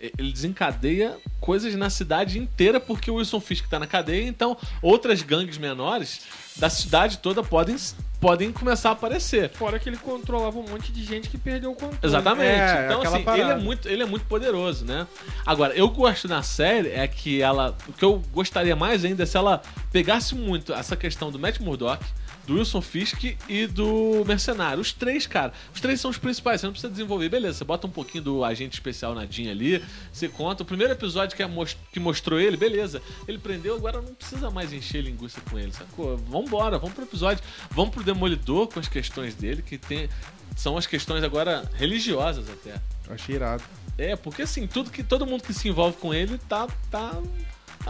[0.00, 4.56] é, ele desencadeia coisas na cidade inteira porque o Wilson Fisk tá na cadeia, então
[4.80, 6.22] outras gangues menores
[6.56, 7.76] da cidade toda podem,
[8.20, 9.50] podem começar a aparecer.
[9.50, 11.98] Fora que ele controlava um monte de gente que perdeu o controle.
[12.02, 12.50] Exatamente.
[12.50, 13.42] É, então, assim, parada.
[13.42, 15.06] ele é, muito, ele é muito poderoso, né?
[15.46, 17.76] Agora, eu gosto na série é que ela.
[17.86, 21.60] O que eu gostaria mais ainda é se ela pegasse muito essa questão do Matt
[21.60, 22.04] Murdock,
[22.48, 24.80] do Wilson Fisk e do Mercenário.
[24.80, 25.52] Os três, cara.
[25.74, 26.60] Os três são os principais.
[26.60, 27.28] Você não precisa desenvolver.
[27.28, 30.62] Beleza, você bota um pouquinho do agente especial Nadinha ali, você conta.
[30.62, 33.02] O primeiro episódio que, é mos- que mostrou ele, beleza.
[33.28, 36.16] Ele prendeu, agora não precisa mais encher linguiça com ele, sacou?
[36.16, 37.44] Vambora, vamos pro episódio.
[37.70, 40.08] Vamos pro Demolidor com as questões dele, que tem.
[40.56, 42.80] São as questões agora religiosas até.
[43.10, 43.62] Achei irado.
[43.98, 47.20] É, porque assim, tudo que todo mundo que se envolve com ele tá tá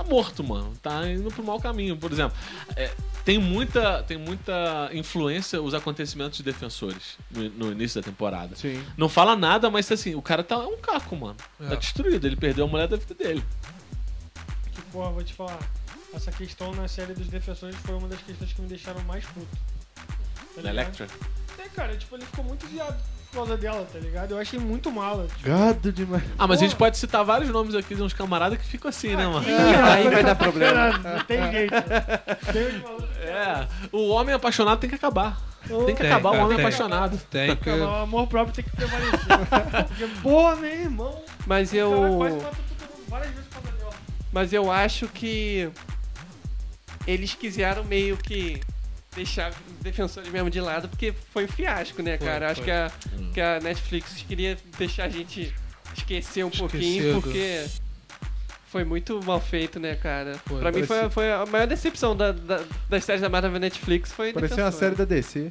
[0.03, 0.73] tá morto, mano.
[0.83, 1.97] Tá indo pro mau caminho.
[1.97, 2.37] Por exemplo,
[2.77, 2.91] é,
[3.25, 8.55] tem muita tem muita influência os acontecimentos de defensores no, no início da temporada.
[8.57, 8.83] Sim.
[8.97, 11.37] Não fala nada, mas assim, o cara tá é um caco, mano.
[11.59, 11.77] Tá É.
[11.77, 13.45] destruído, ele perdeu a mulher da vida dele.
[14.73, 15.59] Que porra, vou te falar.
[16.15, 19.47] Essa questão na série dos defensores foi uma das questões que me deixaram mais puto.
[20.63, 20.69] Tá?
[20.71, 21.07] Electra.
[21.59, 22.99] É, cara, tipo, ele ficou muito viado
[23.39, 24.33] causa dela, tá ligado?
[24.33, 25.27] Eu achei muito mala.
[25.27, 26.23] Tipo, Gado demais.
[26.39, 29.15] Ah, mas a gente pode citar vários nomes aqui de uns camaradas que ficam assim,
[29.15, 29.47] né, mano?
[29.93, 30.99] Aí vai dar problema.
[30.99, 31.75] Não tem jeito.
[32.83, 33.17] Malucos.
[33.21, 35.41] É, o homem apaixonado tem que acabar.
[35.67, 36.67] Tem que Tem, acabar o homem tem.
[36.67, 37.19] apaixonado.
[37.31, 37.55] Tem.
[37.57, 39.19] Cara, o amor próprio tem que prevalecer.
[39.89, 41.23] Porque, porra, meu irmão.
[41.47, 41.91] Mas eu.
[41.91, 42.51] matou todo mundo
[43.09, 43.93] várias vezes por causa dela.
[44.33, 45.71] Mas eu acho que.
[47.07, 48.61] Eles quiseram meio que
[49.15, 52.47] deixar os defensores mesmo de lado, porque foi um fiasco, né, cara?
[52.51, 52.65] Acho foi.
[52.67, 52.91] que a,
[53.35, 55.53] que a Netflix queria deixar a gente
[55.97, 57.23] esquecer um pouquinho, Esquecido.
[57.23, 57.67] porque
[58.67, 60.39] foi muito mal feito, né, cara?
[60.47, 60.61] Foi.
[60.61, 64.33] pra mim foi, foi a maior decepção da, da- das séries da Marvel Netflix foi
[64.33, 65.51] Parecia uma série da DC.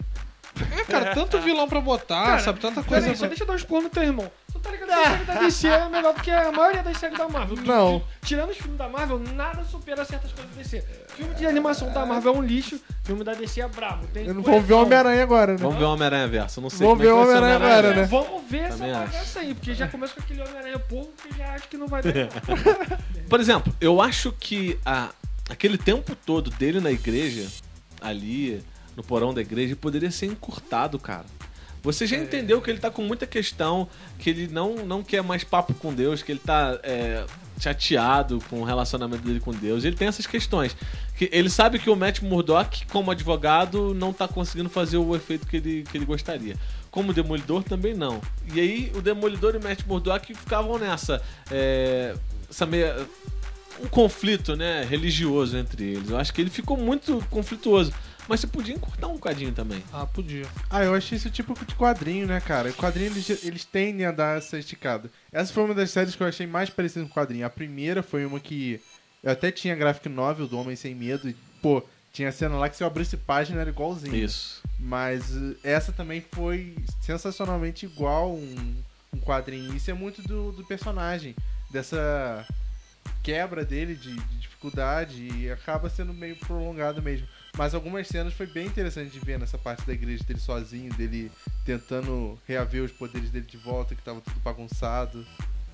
[0.76, 2.60] É, cara, tanto vilão pra botar, Cara, sabe?
[2.60, 3.15] Tanta Peraí, coisa.
[3.20, 4.32] só deixa eu dar uns porros no teu irmão.
[4.52, 6.98] Tu tá ligado que a série da DC é melhor do que a maioria das
[6.98, 7.58] séries da Marvel.
[7.58, 8.04] Não.
[8.24, 10.84] Tirando os filmes da Marvel, nada supera certas coisas da DC.
[11.17, 14.06] Filme de animação da Marvel é um lixo, filme da DC é brabo.
[14.13, 14.60] Tem Eu não coesão.
[14.62, 15.58] vou ver o Homem-Aranha agora, né?
[15.58, 16.60] Vamos ver o Homem-Aranha verso.
[16.60, 18.03] Eu não sei Vamos como é ver que o Homem-Aranha agora, É, né?
[18.03, 19.12] Vamos ver essa Também acho.
[19.12, 22.01] bagaça aí, porque já começa com aquele Homem-Aranha porco que já acho que não vai
[22.03, 22.12] dar.
[23.27, 25.10] Por exemplo, eu acho que a,
[25.49, 27.47] aquele tempo todo dele na igreja,
[27.99, 28.63] ali,
[28.95, 31.25] no porão da igreja, poderia ser encurtado, cara.
[31.84, 33.88] Você já entendeu que ele tá com muita questão,
[34.20, 37.26] que ele não, não quer mais papo com Deus, que ele tá é,
[37.60, 39.84] chateado com o relacionamento dele com Deus.
[39.84, 40.76] Ele tem essas questões.
[41.16, 45.48] Que ele sabe que o Matt Murdock, como advogado, não tá conseguindo fazer o efeito
[45.48, 46.56] que ele, que ele gostaria.
[46.92, 48.22] Como Demolidor, também não.
[48.54, 51.22] E aí, o Demolidor e o Matt Murdock ficavam nessa.
[51.50, 52.16] É,
[52.50, 53.08] essa meia,
[53.82, 56.10] um conflito, né, religioso entre eles.
[56.10, 57.94] Eu acho que ele ficou muito conflituoso.
[58.28, 59.84] Mas você podia encurtar um bocadinho também.
[59.92, 60.46] Ah, podia.
[60.70, 62.72] Ah, eu achei isso tipo de quadrinho, né, cara?
[62.74, 65.10] Quadrinho, eles, eles tendem a dar essa esticada.
[65.32, 67.46] Essa foi uma das séries que eu achei mais parecida com quadrinho.
[67.46, 68.82] A primeira foi uma que
[69.24, 72.76] eu até tinha graphic novel do Homem Sem Medo e, pô, tinha cena lá que
[72.76, 74.16] se eu abrisse página era igualzinho.
[74.16, 74.62] Isso.
[74.80, 78.76] Mas uh, essa também foi sensacionalmente igual um,
[79.13, 79.76] um quadrinho.
[79.76, 81.36] Isso é muito do, do personagem,
[81.70, 82.46] dessa
[83.24, 87.28] quebra dele de, de dificuldade e acaba sendo meio prolongado mesmo.
[87.55, 91.31] Mas algumas cenas foi bem interessante de ver nessa parte da igreja dele sozinho, dele
[91.65, 95.25] tentando reaver os poderes dele de volta, que tava tudo bagunçado.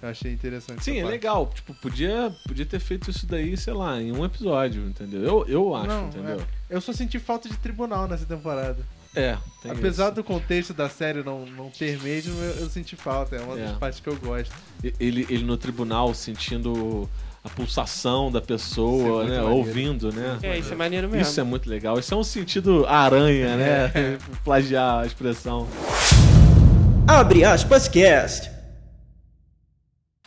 [0.01, 0.83] Eu achei interessante.
[0.83, 1.11] Sim, é parte.
[1.11, 1.49] legal.
[1.53, 5.21] Tipo, podia, podia ter feito isso daí, sei lá, em um episódio, entendeu?
[5.23, 6.41] Eu, eu acho, Não, entendeu?
[6.69, 8.77] Eu só senti falta de tribunal nessa temporada.
[9.15, 10.15] É, tem Apesar isso.
[10.15, 13.35] do contexto da série não, não ter mesmo, eu, eu senti falta.
[13.35, 13.65] É uma É.
[13.67, 14.53] das partes que eu gosto.
[14.99, 17.07] Ele, ele no tribunal sentindo
[17.43, 19.41] a pulsação da é pessoa, muito né?
[19.41, 19.55] maneiro.
[19.57, 20.39] Ouvindo, né?
[20.41, 21.21] É, isso é maneiro mesmo.
[21.21, 21.99] Isso é muito legal.
[21.99, 23.91] Isso é um sentido aranha, né?
[23.93, 24.17] É.
[24.45, 25.67] Plagiar a expressão.
[27.05, 28.49] Abre aspas cast.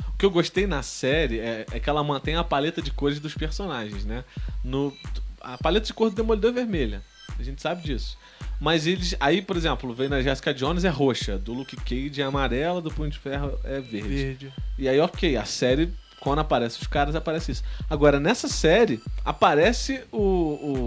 [0.09, 3.19] O que eu gostei na série é, é que ela mantém a paleta de cores
[3.19, 4.23] dos personagens, né?
[4.63, 4.93] No,
[5.41, 7.03] a paleta de cor do Demolidor é vermelha.
[7.39, 8.19] A gente sabe disso.
[8.61, 9.15] Mas eles.
[9.21, 12.91] Aí, por exemplo, vem na Jessica Jones é roxa, do Luke Cage é amarela, do
[12.91, 14.09] Punho de Ferro é verde.
[14.09, 14.53] Verde.
[14.79, 15.93] E aí, ok, a série,
[16.27, 17.63] quando aparece os caras, aparece isso.
[17.89, 20.19] Agora, nessa série, aparece o,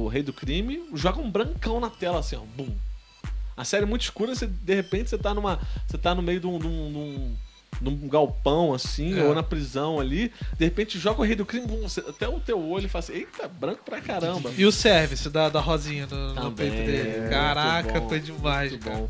[0.03, 2.75] o Rei do Crime, joga um brancão na tela, assim, ó, bum.
[3.55, 5.57] A série é muito escura, você, de repente você tá numa.
[5.87, 6.59] Você tá no meio de um.
[6.59, 7.35] de um- de um-
[7.81, 9.23] de um galpão assim, É.
[9.23, 12.37] ou na prisão ali, de repente joga o rei do crime, bum, você- até o
[12.39, 14.51] teu olho fala assim, eita, branco pra caramba.
[14.57, 17.29] E o service da, da Rosinha no, no Também, peito dele.
[17.29, 18.97] Caraca, bom, foi demais, muito cara.
[18.97, 19.07] bom.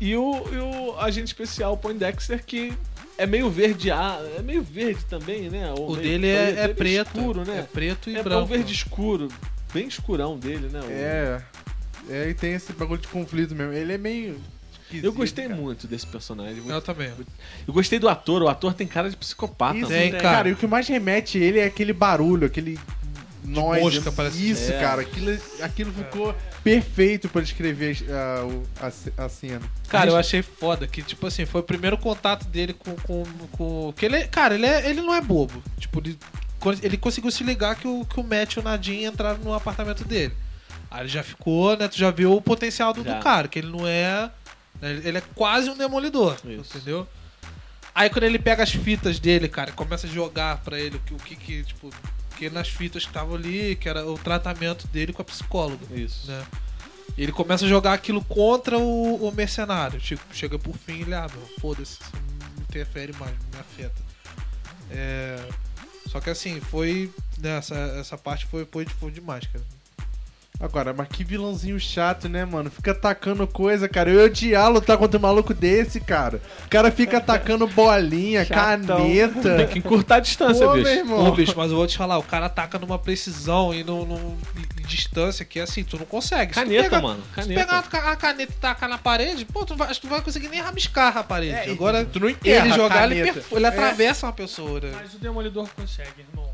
[0.00, 2.76] E o, e o agente especial Poindexter, que
[3.18, 5.70] é meio verde, ah, é meio verde também, né?
[5.76, 7.18] Ou O meio dele é, é bem preto.
[7.18, 7.58] escuro, né?
[7.58, 8.42] É preto e É, é branco.
[8.42, 9.28] um verde escuro,
[9.74, 10.80] bem escurão dele, né?
[10.80, 11.42] O- É.
[12.10, 13.72] É, e tem esse bagulho de conflito mesmo.
[13.74, 14.40] Ele é meio.
[15.02, 15.60] Eu gostei cara.
[15.60, 16.62] muito desse personagem.
[16.66, 17.10] Eu também.
[17.66, 19.76] Eu gostei do ator, o ator tem cara de psicopata.
[19.76, 19.88] Isso.
[19.88, 20.22] Tem, cara.
[20.22, 20.48] cara.
[20.48, 22.78] E o que mais remete ele é aquele barulho, aquele.
[23.44, 23.82] Noise.
[23.96, 24.50] mosca, parece.
[24.50, 24.80] Isso, É.
[24.80, 25.02] cara.
[25.02, 29.62] Aquilo, aquilo ficou perfeito pra descrever ah, a, ce- a cena.
[29.88, 32.94] Cara, eu achei foda que, tipo assim, foi o primeiro contato dele com.
[32.96, 35.62] com, com que ele, cara, ele, é- ele não é bobo.
[35.78, 36.18] Tipo, ele,
[36.82, 40.04] ele conseguiu se ligar que o, que o Matt e o Nadine entraram no apartamento
[40.04, 40.34] dele.
[40.90, 41.86] Aí ele já ficou, né?
[41.88, 44.30] Tu já viu o potencial do, do cara, que ele não é.
[44.80, 46.76] né, Ele é quase um demolidor, Isso.
[46.76, 47.06] entendeu?
[47.94, 51.14] Aí quando ele pega as fitas dele, cara, começa a jogar pra ele o que,
[51.14, 51.90] o que, que tipo.
[52.38, 56.30] Que nas fitas que estavam ali, que era o tratamento dele com a psicóloga Isso.
[56.30, 56.46] né?
[57.16, 59.98] Ele começa a jogar aquilo contra o, o mercenário.
[59.98, 63.58] Tipo, chega por fim e ele, ah, meu, foda-se, isso não interfere mais, não me
[63.58, 64.00] afeta.
[64.90, 65.36] É,
[66.06, 67.12] Só que assim, foi.
[67.38, 69.64] Né, essa, essa parte foi, foi, foi demais, cara.
[70.60, 72.68] Agora, mas que vilãozinho chato, né, mano?
[72.68, 74.10] Fica atacando coisa, cara.
[74.10, 76.42] Eu ia odiar lutar contra um maluco desse, cara.
[76.64, 78.96] O cara fica atacando bolinha, Chatão.
[79.06, 79.66] Tem caneta.
[79.68, 80.84] que encurtar a distância, Pô, bicho.
[80.84, 81.26] meu irmão.
[81.28, 84.36] Ô, bicho, mas eu vou te falar, o cara ataca numa precisão e num, num-
[84.80, 86.52] em distância que assim, tu não consegue.
[86.52, 87.22] Se Caneta, pegar- mano.
[87.22, 87.60] Se tu Caneta.
[87.60, 90.10] pegar a ca- a caneta e tacar na parede, pô, tu, vai, acho que tu
[90.10, 91.52] não vai conseguir nem rabiscar a parede.
[91.68, 93.46] É, Agora, tu não enterra ele jogar, ele, caneta.
[93.54, 94.80] ele atravessa uma pessoa.
[94.80, 94.90] né?
[95.00, 96.48] Mas o Demolidor consegue, irmão.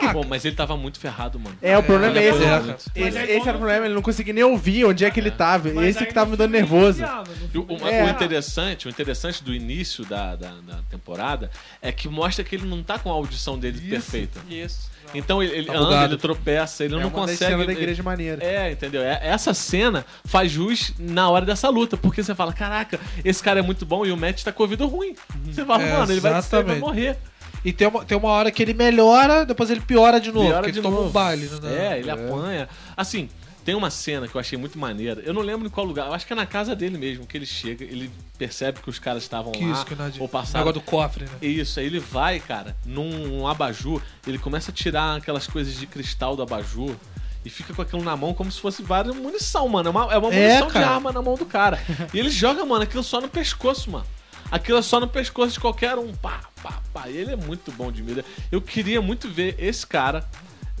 [0.00, 1.56] Ah, Bom, mas ele tava muito ferrado, mano.
[1.60, 2.42] É, o problema é É, esse.
[2.42, 2.58] é, né?
[2.60, 2.76] cara.
[2.94, 5.30] Esse, aí esse era o problema, ele não conseguia nem ouvir onde é que ele
[5.30, 5.70] tava.
[5.72, 7.02] Mas esse que tava me dando ele nervoso.
[7.02, 8.10] O, ele o É.
[8.10, 11.50] interessante, o interessante do início da, da, da temporada
[11.80, 13.90] é que mostra que ele não tá com a audição dele Isso.
[13.90, 14.40] perfeita.
[14.48, 14.90] Isso.
[15.14, 17.36] Então ele, ele Tá anda, ele tropeça, ele é não consegue.
[17.38, 18.42] cenas da ele- igreja maneira.
[18.42, 19.02] É, entendeu?
[19.02, 23.58] É- Essa cena faz jus na hora dessa luta, porque você fala, caraca, esse cara
[23.60, 25.14] é muito bom e o Matt tá com ouvido ruim.
[25.44, 27.18] Você fala, É, mano, ele vai, ele vai morrer.
[27.64, 30.58] E tem uma, tem uma hora que ele melhora, depois ele piora de novo, Piora
[30.62, 31.08] porque de ele toma novo.
[31.08, 31.48] um baile.
[31.62, 31.94] Né?
[31.94, 32.68] É, ele apanha.
[32.96, 33.28] Assim,
[33.64, 35.22] tem uma cena que eu achei muito maneira.
[35.24, 37.36] Eu não lembro em qual lugar, eu acho que é na casa dele mesmo, que
[37.38, 39.72] ele chega, ele percebe que os caras estavam lá.
[39.72, 40.64] isso, que não ou O passaram.
[40.66, 41.30] negócio do cofre, né?
[41.40, 46.34] Isso, aí ele vai, cara, num abajur, ele começa a tirar aquelas coisas de cristal
[46.34, 46.92] do abajur
[47.44, 49.88] e fica com aquilo na mão como se fosse várias munição, mano.
[49.88, 50.86] É uma, é uma É, munição de cara.
[50.88, 51.78] arma na mão do cara.
[52.12, 54.04] E ele joga, mano, aquilo só no pescoço, mano.
[54.52, 56.14] Aquilo é só no pescoço de qualquer um.
[56.14, 57.08] Pá, pá, pá.
[57.08, 58.22] E ele é muito bom de mira.
[58.50, 60.28] Eu queria muito ver esse cara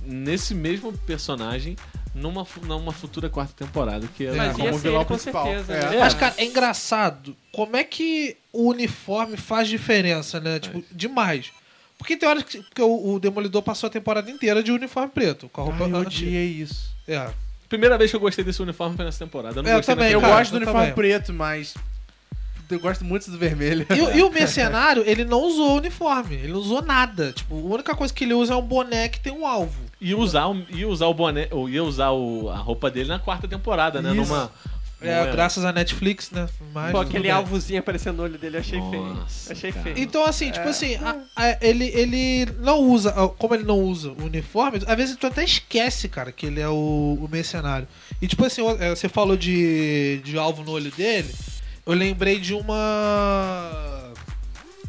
[0.04, 1.74] nesse mesmo personagem
[2.14, 4.06] numa, numa futura quarta temporada.
[4.14, 5.46] Que é Mas como ia ser vilão principal.
[5.46, 5.72] certeza.
[5.72, 5.90] É.
[5.90, 5.98] né?
[6.00, 10.58] Mas, cara, é engraçado como é que o uniforme faz diferença, né?
[10.60, 11.50] Tipo, demais.
[11.96, 15.48] Porque tem horas que porque o, o Demolidor passou a temporada inteira de uniforme preto,
[15.48, 16.26] com a roupa Ai, eu antiga.
[16.26, 16.92] odiei isso.
[17.08, 17.30] É.
[17.70, 19.60] Primeira vez que eu gostei desse uniforme foi nessa temporada.
[19.60, 20.94] Eu não É, eu também, Eu cara, gosto do eu uniforme também.
[20.94, 21.74] preto, mas.
[22.74, 23.86] Eu gosto muito do vermelho.
[23.94, 27.32] E, o- e o mercenário, ele não usou uniforme, ele não usou nada.
[27.32, 29.80] Tipo, a única coisa que ele usa é um boné que tem um alvo.
[30.00, 33.18] Ia usar, o- ia usar o boné, ou ia usar o- a roupa dele na
[33.18, 34.10] quarta temporada, né?
[34.10, 34.16] Isso.
[34.32, 34.50] Numa.
[35.04, 36.48] É, graças à Netflix, né?
[36.72, 37.30] Mas, Pô, aquele bem.
[37.32, 39.26] alvozinho aparecendo no olho dele, achei Nossa, feio.
[39.50, 39.82] Achei cara.
[39.82, 39.98] feio.
[39.98, 44.26] Então, assim, tipo assim, a- a- ele, ele não usa, como ele não usa o
[44.26, 47.88] uniforme, às vezes tu até esquece, cara, que ele é o, o mercenário.
[48.20, 51.34] E tipo assim, é, você falou de, de alvo no olho dele,
[51.86, 54.12] eu lembrei de uma.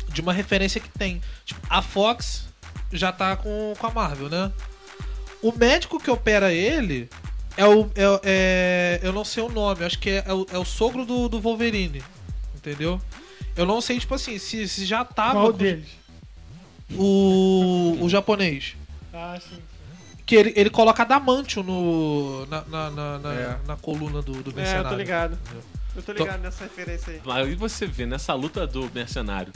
[0.09, 1.21] de uma referência que tem.
[1.45, 2.45] Tipo, a Fox
[2.91, 4.51] já tá com, com a Marvel, né?
[5.41, 7.09] O médico que opera ele
[7.57, 7.89] é o.
[7.95, 11.05] É, é- eu não sei o nome, acho que é, é o, é o sogro
[11.05, 12.03] do, do Wolverine.
[12.55, 13.01] Entendeu?
[13.55, 15.33] Eu não sei, tipo assim, se, se já tava.
[15.33, 15.87] Qual deles?
[16.95, 18.75] O, o japonês.
[19.13, 19.59] Ah, sim.
[20.25, 23.57] Que ele, ele coloca adamantium no, na, na, na, na- É.
[23.67, 24.85] na coluna do, do É, mercenário.
[24.85, 25.37] eu tô ligado.
[25.95, 27.21] Eu tô ligado nessa referência aí.
[27.23, 29.53] Mas aí você vê nessa luta do mercenário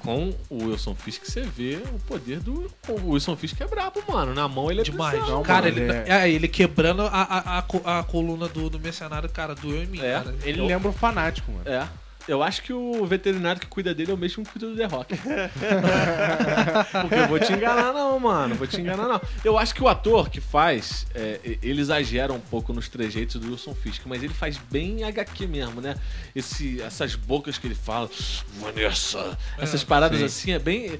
[0.00, 2.70] com o Wilson Fisk, você vê o poder do.
[2.88, 4.34] O Wilson Fisk é brabo, mano.
[4.34, 5.18] Na mão ele é Demais.
[5.20, 5.80] bizarro, cara, mano.
[5.80, 6.04] ele, é.
[6.08, 10.00] é, ele quebrando a, a, a, a coluna do, do mercenário, cara, doeu em mim,
[10.00, 10.12] É.
[10.12, 10.34] cara.
[10.44, 11.68] Ele Eu- lembra o fanático, mano.
[11.68, 11.88] É.
[12.28, 14.84] Eu acho que o veterinário que cuida dele é o mesmo que cuida do The
[14.84, 15.14] Rock.
[17.02, 18.54] Porque eu vou te enganar, não, mano.
[18.56, 19.20] Vou te enganar, não.
[19.44, 23.50] Eu acho que o ator que faz, é, ele exagera um pouco nos trejeitos do
[23.50, 25.94] Wilson Fisk, mas ele faz bem HQ mesmo, né?
[26.34, 28.10] Esse, essas bocas que ele fala,
[28.60, 30.98] Vanessa, essas paradas assim, é bem.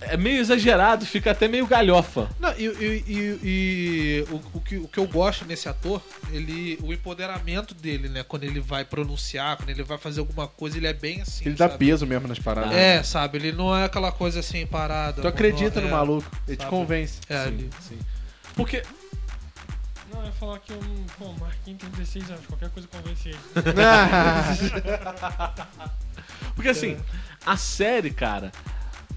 [0.00, 2.28] É meio exagerado, fica até meio galhofa.
[2.40, 6.76] Não, e, e- e- e o, o que, o que eu gosto nesse ator, ele,
[6.82, 8.24] o empoderamento dele, né?
[8.24, 11.44] Quando ele vai pronunciar, quando ele vai fazer alguma coisa, ele é bem assim.
[11.46, 11.78] Ele dá sabe?
[11.78, 12.72] peso mesmo nas paradas.
[12.72, 13.38] É, sabe?
[13.38, 15.22] Ele não é aquela coisa assim parada.
[15.22, 16.70] Tu acredita no é, maluco, ele te sabe?
[16.70, 17.20] convence.
[17.28, 17.98] É, Sim, ele- sim.
[18.56, 18.82] Porque.
[20.12, 21.04] Não, eu ia falar que eu não.
[21.18, 23.38] Pô, o Marquinhos tem 16 anos, qualquer coisa convence ele.
[26.56, 26.96] Porque assim,
[27.44, 28.50] a série, cara.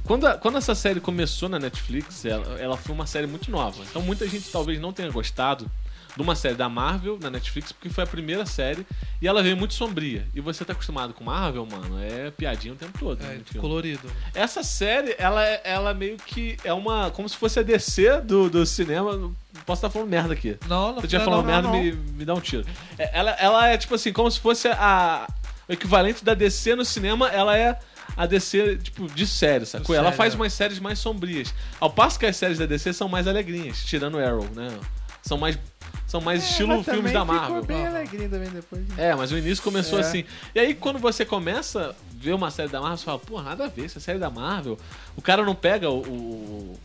[0.06, 3.84] Quando, a- quando essa série começou na Netflix, ela, ela foi uma série muito nova.
[3.90, 5.70] Então muita gente talvez não tenha gostado
[6.16, 8.86] de uma série da Marvel na Netflix, porque foi a primeira série
[9.22, 10.26] e ela veio muito sombria.
[10.34, 13.24] E você tá acostumado com Marvel, mano, é piadinha o tempo todo.
[13.24, 13.60] é, no filme.
[13.62, 14.12] colorido.
[14.34, 17.12] Essa série, ela, é- ela meio que é uma.
[17.12, 19.32] como se fosse a DC do, do cinema.
[19.66, 20.58] Posso estar falando merda aqui.
[20.68, 21.80] Não, não Se eu estiver não, falando merda, não.
[21.84, 22.66] Me, me dá um tiro.
[22.98, 25.28] É, Ela, ela é tipo assim, como se fosse a.
[25.68, 27.78] O equivalente da DC no cinema, ela é
[28.20, 29.96] a DC, tipo, de série, sacou?
[29.96, 30.36] Ela faz é.
[30.36, 31.54] umas séries mais sombrias.
[31.80, 34.78] Ao passo que as séries da DC são mais alegrinhas, tirando Arrow, né?
[35.24, 35.58] São mais.
[36.06, 37.64] São mais estilo É, Mas filmes da ficou Marvel.
[37.64, 38.82] bem alegrinho também depois.
[38.90, 38.96] né?
[39.10, 40.02] É, mas o início começou É.
[40.02, 40.26] assim.
[40.56, 43.66] E aí, quando você começa a ver uma série da Marvel, você fala, pô, nada
[43.66, 44.78] a ver, essa série da Marvel.
[45.16, 46.80] O cara não pega o, o-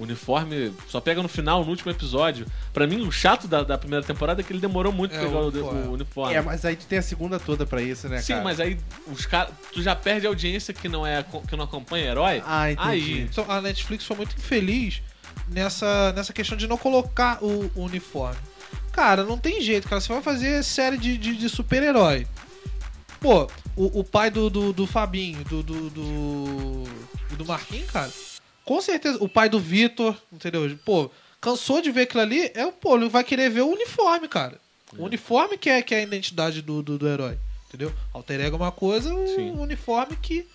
[0.00, 2.46] o uniforme, só pega no final, no último episódio.
[2.72, 5.24] Pra mim, o chato da, da primeira temporada é que ele demorou muito pra É,
[5.26, 5.80] pegar o o, uniforme.
[5.86, 6.34] o uniforme.
[6.34, 8.44] É, mas aí tu tem a segunda toda pra isso, né, Sim, cara?
[8.44, 9.52] mas aí os caras.
[9.72, 12.42] Tu já perde a audiência que não, é, que não acompanha herói.
[12.46, 12.88] Ah, entendi.
[12.88, 13.20] Aí.
[13.22, 15.02] Então, a Netflix foi muito infeliz
[15.48, 18.38] nessa, nessa questão de não colocar o, o uniforme.
[18.92, 20.00] Cara, não tem jeito, cara.
[20.00, 22.26] Você vai fazer série de, de, de super-herói.
[23.20, 26.84] Pô, o, o pai do, do, do Fabinho, do, do, do,
[27.36, 28.10] do Marquinhos, cara,
[28.70, 29.18] com certeza.
[29.20, 30.78] O pai do Vitor, entendeu?
[30.84, 34.60] Pô, cansou de ver aquilo ali, é, pô, ele vai querer ver o uniforme, cara.
[34.96, 37.92] O uniforme que é, que é a identidade do, do, do herói, entendeu?
[38.14, 39.50] Alter ego é uma coisa, o Sim.
[39.58, 40.46] uniforme que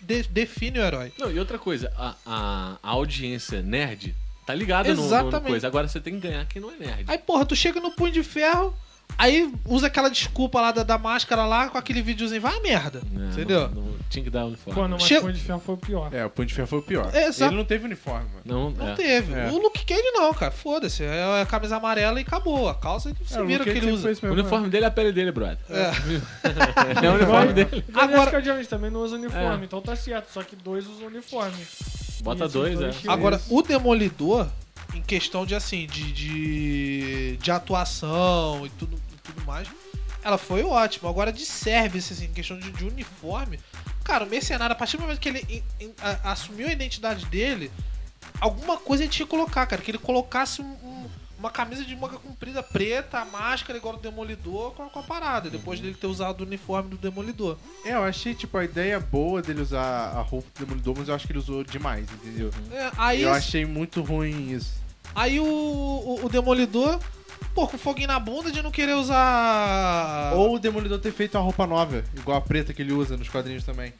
[0.00, 1.12] de- define o herói.
[1.18, 4.14] Não, e outra coisa, a, a, a audiência nerd
[4.46, 5.48] tá ligada no, no Exatamente.
[5.50, 5.66] coisa.
[5.66, 7.04] Agora você tem que ganhar quem não é nerd.
[7.08, 8.74] Aí, porra, tu chega no Punho de Ferro,
[9.18, 13.00] aí usa aquela desculpa lá da, da máscara lá com aquele videozinho, vai a merda.
[13.12, 13.68] Não, entendeu?
[13.68, 14.74] Não, não, tinha que dar uniforme.
[14.80, 16.14] Pô, não, mas Che- Punho de Ferro foi o pior.
[16.14, 17.10] É, o Punho de Ferro foi o pior.
[17.14, 17.28] É.
[17.28, 18.42] Ele não teve uniforme, mano.
[18.44, 18.94] Não, Não é.
[18.94, 19.32] teve.
[19.32, 19.48] É.
[19.50, 20.50] O Luke Cage não, cara.
[20.50, 21.04] Foda-se.
[21.04, 22.68] É a camisa amarela e acabou.
[22.68, 24.06] A calça ele se É, o vira que ele usa.
[24.08, 25.58] O mesmo, uniforme dele é a pele dele, brother.
[25.68, 25.90] É.
[27.04, 27.84] É o uniforme dele.
[27.94, 28.40] Agora...
[28.42, 29.64] Jones também não usa uniforme, É.
[29.64, 30.30] então tá certo.
[30.32, 31.56] Só que dois usam uniforme.
[32.22, 33.10] Bota E dois, dois é.
[33.10, 34.46] Agora, o Demolidor,
[34.94, 39.68] em questão de assim, de, de, de atuação e tudo, e tudo mais,
[40.22, 41.08] ela foi ótima.
[41.08, 43.58] Agora, de service, assim, em questão de, de uniforme,
[44.04, 47.24] cara, o mercenário, a partir do momento que ele em- em- a- assumiu a identidade
[47.26, 47.70] dele,
[48.40, 49.80] alguma coisa ele tinha que colocar, cara.
[49.82, 50.76] Que ele colocasse um-
[51.40, 55.02] uma camisa de manga comprida preta, a máscara igual do Demolidor com a, com a
[55.02, 57.56] parada, depois dele ter usado o uniforme do Demolidor.
[57.82, 61.14] É, eu achei, tipo, a ideia boa dele usar a roupa do Demolidor, mas eu
[61.14, 62.50] acho que ele usou demais, entendeu?
[62.70, 64.78] É, aí Eu achei muito ruim isso.
[65.14, 67.00] Aí o, o, o Demolidor,
[67.54, 70.34] pô, com foguinho na bunda de não querer usar.
[70.34, 73.30] Ou o Demolidor ter feito uma roupa nova, igual a preta que ele usa nos
[73.30, 73.94] quadrinhos também.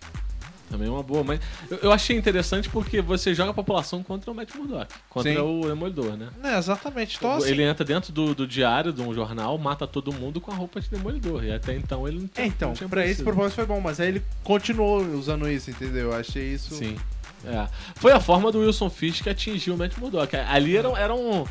[0.71, 4.31] Também é uma boa, mas eu, eu achei interessante porque você joga a população contra
[4.31, 5.39] o Matt Murdock, contra Sim.
[5.39, 6.29] o Demolidor, né?
[6.45, 7.17] É, exatamente.
[7.17, 10.53] Então, assim, Ele entra dentro do, do diário de um jornal, mata todo mundo com
[10.53, 11.45] a roupa de Demolidor.
[11.45, 14.09] E até então ele não É, então, não pra esse propósito foi bom, mas aí
[14.09, 16.13] ele continuou usando isso, entendeu?
[16.13, 16.73] Eu achei isso.
[16.75, 16.97] Sim.
[17.45, 17.67] É.
[17.97, 20.37] Foi a forma do Wilson Fisk que atingiu o Matt Murdock.
[20.37, 21.45] Ali era, era um.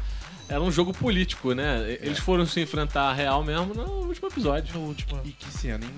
[0.47, 1.97] Era um jogo político, né?
[2.01, 4.73] Eles foram se enfrentar real mesmo no último episódio.
[4.73, 5.19] no último.
[5.23, 5.91] E que cena, hein?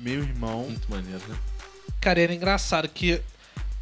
[0.00, 0.64] Meu irmão.
[0.64, 1.36] Muito maneiro, né?
[2.02, 3.22] Cara, era engraçado que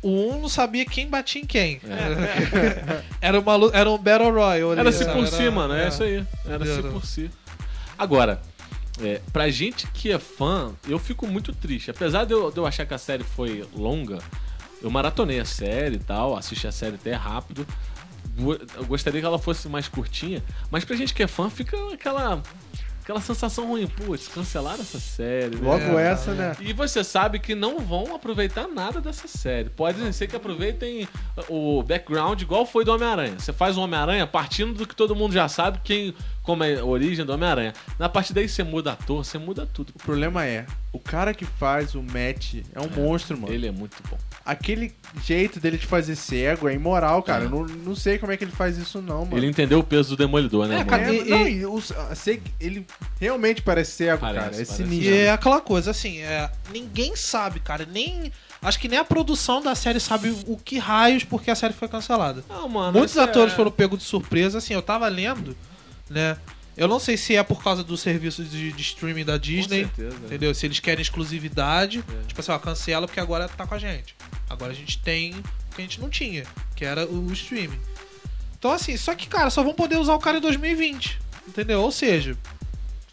[0.03, 1.81] o um não sabia quem batia em quem.
[1.83, 3.03] É.
[3.27, 4.73] era, uma, era um Battle Royale.
[4.73, 5.73] ali, Era se por si, mano.
[5.73, 6.25] É, isso aí.
[6.47, 7.31] Era se por si.
[7.99, 8.41] Agora,
[9.03, 11.91] é, pra gente que é fã, eu fico muito triste.
[11.91, 14.19] Apesar de eu, de eu achar que a série foi longa,
[14.83, 17.67] eu maratonei a série e tal, assisti a série até rápido.
[18.77, 22.43] Eu gostaria que ela fosse mais curtinha, mas pra gente que é fã, fica aquela.
[23.03, 25.57] Aquela sensação ruim, putz, cancelaram essa série.
[25.57, 25.63] né?
[25.63, 26.57] Logo É, essa, né?
[26.61, 29.71] E você sabe que não vão aproveitar nada dessa série.
[29.71, 31.09] Pode ser que aproveitem
[31.49, 33.35] o background igual foi do Homem-Aranha.
[33.39, 36.85] Você faz o Homem-Aranha partindo do que todo mundo já sabe, quem, como é a
[36.85, 37.73] origem do Homem-Aranha.
[37.99, 39.93] Na partir daí você muda ator, você muda tudo.
[39.95, 43.53] O problema é, o cara que faz o Matt é um monstro, mano.
[43.53, 44.19] Ele é muito bom.
[44.51, 44.93] Aquele
[45.25, 47.45] jeito dele de fazer cego é imoral, cara.
[47.45, 49.37] Eu não, não sei como é que ele faz isso, não, mano.
[49.39, 50.91] Ele entendeu o peso do Demolidor, né, É, mano?
[50.91, 51.93] cara, É, e- não, e- os-
[52.61, 52.87] ele
[53.21, 54.49] realmente parece cego, Parece, cara.
[54.53, 54.75] É parece.
[54.77, 55.15] sinistro.
[55.15, 57.87] E é aquela coisa, assim, é, ninguém sabe, cara.
[57.91, 58.33] Nem.
[58.63, 61.89] Acho que nem a produção da série sabe o que raios porque a série foi
[61.89, 62.45] cancelada.
[62.49, 62.99] Não, mano.
[62.99, 65.57] Muitos é- atores foram pegos de surpresa, assim, eu tava lendo,
[66.11, 66.37] né?
[66.81, 70.17] Eu não sei se é por causa do serviço de, de streaming da Disney, certeza.
[70.23, 70.25] É.
[70.25, 70.55] entendeu?
[70.55, 74.17] Se eles querem exclusividade, tipo assim, ó, cancela porque agora tá com a gente.
[74.49, 77.79] Agora a gente tem o que a gente não tinha, que era o, o streaming.
[78.59, 81.83] Então, assim, só que, cara, só vão poder usar o cara em 2020, entendeu?
[81.83, 82.35] Ou seja,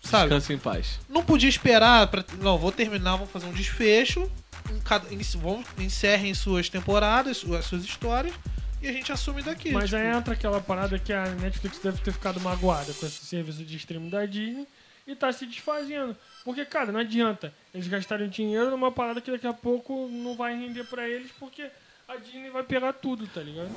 [0.02, 0.30] sabe?
[0.30, 1.00] Descanse em paz.
[1.10, 2.24] não podia esperar pra.
[2.40, 4.32] Não, vou terminar, vou fazer um desfecho.
[4.72, 8.34] Em cada, em, vão, encerrem suas temporadas, suas, suas histórias.
[8.82, 9.72] E a gente assume daqui.
[9.72, 13.26] Mas tipo, aí entra aquela parada que a Netflix deve ter ficado magoada com esse
[13.26, 14.68] serviço de streaming da Disney
[15.08, 16.16] e tá se desfazendo.
[16.44, 20.56] Porque, cara, não adianta eles gastarem dinheiro numa parada que daqui a pouco não vai
[20.56, 21.70] render pra eles porque
[22.08, 23.72] a Disney vai pegar tudo, tá ligado?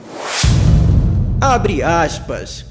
[1.40, 2.66] Abre aspas.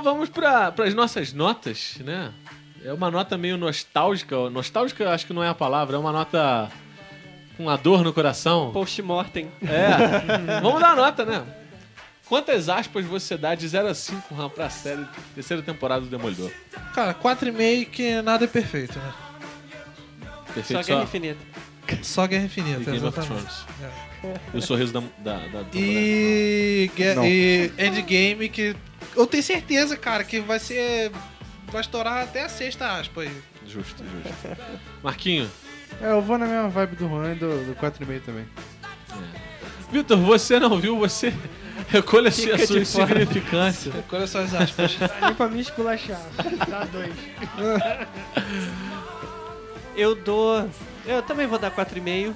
[0.00, 2.32] Então vamos para as nossas notas, né?
[2.82, 4.48] É uma nota meio nostálgica.
[4.48, 6.70] Nostálgica acho que não é a palavra, é uma nota
[7.56, 8.70] com a dor no coração.
[8.72, 9.50] Post-mortem.
[9.62, 10.60] É.
[10.62, 11.44] Vamos dar a nota, né?
[12.26, 16.50] Quantas aspas você dá de 0 a 5, Ram, pra série terceira temporada do Demolidor?
[16.94, 19.12] Cara, 4,5 que nada é perfeito, né?
[20.46, 21.02] Só Perfeito Guerra só.
[21.04, 21.40] Infinita.
[22.02, 23.26] Só Guerra E Infinita, Game of exatamente.
[23.44, 23.66] Thrones.
[23.82, 24.40] É.
[24.54, 27.24] E o sorriso da, da, da E, Gue- Não.
[27.26, 28.76] e Endgame que
[29.16, 31.10] eu tenho certeza, cara, que vai ser.
[31.70, 33.30] Vai estourar até a sexta aspa aí.
[33.66, 34.56] Justo, justo.
[35.02, 35.48] Marquinho,
[36.02, 38.46] É, eu vou na mesma vibe do Juan e do, do 4,5 também.
[39.92, 41.32] Vitor, você não viu, você
[41.88, 43.92] recolha a sua insignificância.
[44.10, 44.96] Olha só as aspas.
[44.96, 46.20] Tá nem pra me esculachar.
[46.68, 47.14] Dá dois.
[49.96, 50.68] Eu dou.
[51.06, 52.34] Eu também vou dar 4,5.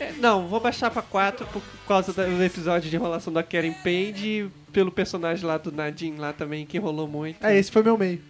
[0.00, 4.26] É, não, vou baixar pra 4 por causa do episódio de enrolação da Karen Page
[4.26, 7.44] e pelo personagem lá do Nadine lá também, que rolou muito.
[7.44, 8.20] É, esse foi meu meio.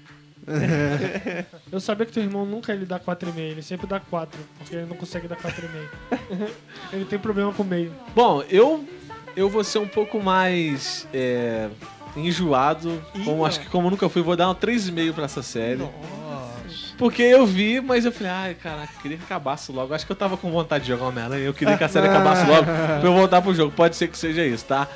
[1.71, 4.87] Eu sabia que teu irmão nunca ele dá 4,5, ele sempre dá 4, porque ele
[4.87, 6.49] não consegue dar 4,5.
[6.93, 7.93] ele tem problema com o meio.
[8.15, 8.85] Bom, eu
[9.37, 11.69] eu vou ser um pouco mais é,
[12.17, 13.03] enjoado.
[13.25, 15.87] Como, acho que como nunca fui, vou dar um 3,5 pra essa série.
[16.99, 19.95] Porque eu vi, mas eu falei, ai, caraca, queria que acabasse logo.
[19.95, 21.45] Acho que eu tava com vontade de jogar Homem-Aranha.
[21.45, 23.73] Eu queria que a série acabasse logo pra eu voltar pro jogo.
[23.73, 24.89] Pode ser que seja isso, tá?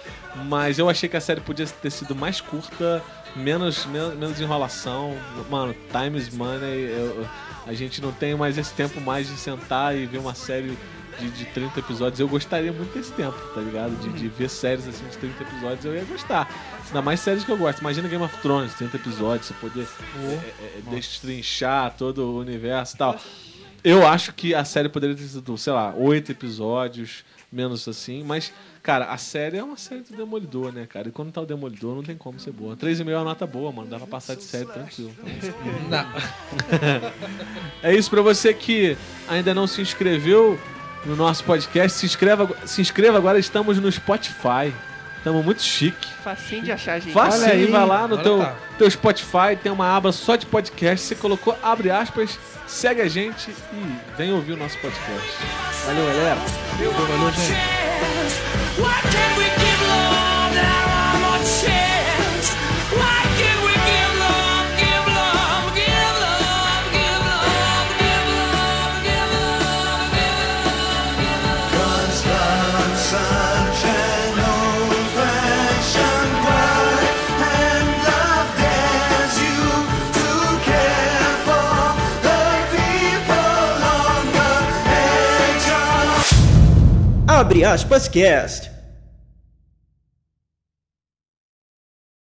[0.48, 3.00] Mas eu achei que a série podia ter sido mais curta,
[3.36, 5.16] menos, menos, menos enrolação.
[5.48, 6.90] Mano, time is money.
[6.90, 7.26] Eu-
[7.66, 10.76] a gente não tem mais esse tempo mais de sentar e ver uma série
[11.18, 12.20] de, de 30 episódios.
[12.20, 13.94] Eu gostaria muito desse tempo, tá ligado?
[14.00, 16.48] De, de ver séries assim de 30 episódios, eu ia gostar.
[16.86, 17.80] Ainda mais séries que eu gosto.
[17.80, 19.86] Imagina Game of Thrones, 30 episódios, você poder
[20.16, 23.18] é, é, destrinchar todo o universo e tal.
[23.84, 28.52] Eu acho que a série poderia ter sido, sei lá, oito episódios, menos assim, mas,
[28.82, 31.08] cara, a série é uma série do Demolidor, né, cara?
[31.08, 32.76] E quando tá o Demolidor, não tem como ser boa.
[32.76, 33.88] 3,5 é uma nota boa, mano.
[33.90, 35.12] Dá pra passar de série tranquilo.
[35.26, 35.52] Então,
[35.90, 36.06] Não.
[37.82, 38.96] é isso pra você que
[39.28, 40.58] ainda não se inscreveu
[41.04, 41.98] no nosso podcast.
[41.98, 44.72] Se inscreva, se inscreva agora, estamos no Spotify.
[45.18, 46.08] Estamos muito chique.
[46.24, 47.12] Facinho de achar, gente.
[47.12, 48.54] Facinho, aí, vai lá no agora teu, tá.
[48.76, 51.06] teu Spotify, tem uma aba só de podcast.
[51.06, 52.36] Você colocou, abre aspas,
[52.66, 55.38] segue a gente e vem ouvir o nosso podcast.
[55.86, 56.40] Valeu, galera.
[56.76, 57.71] Valeu, gente.
[87.42, 88.71] Abre aspas cast.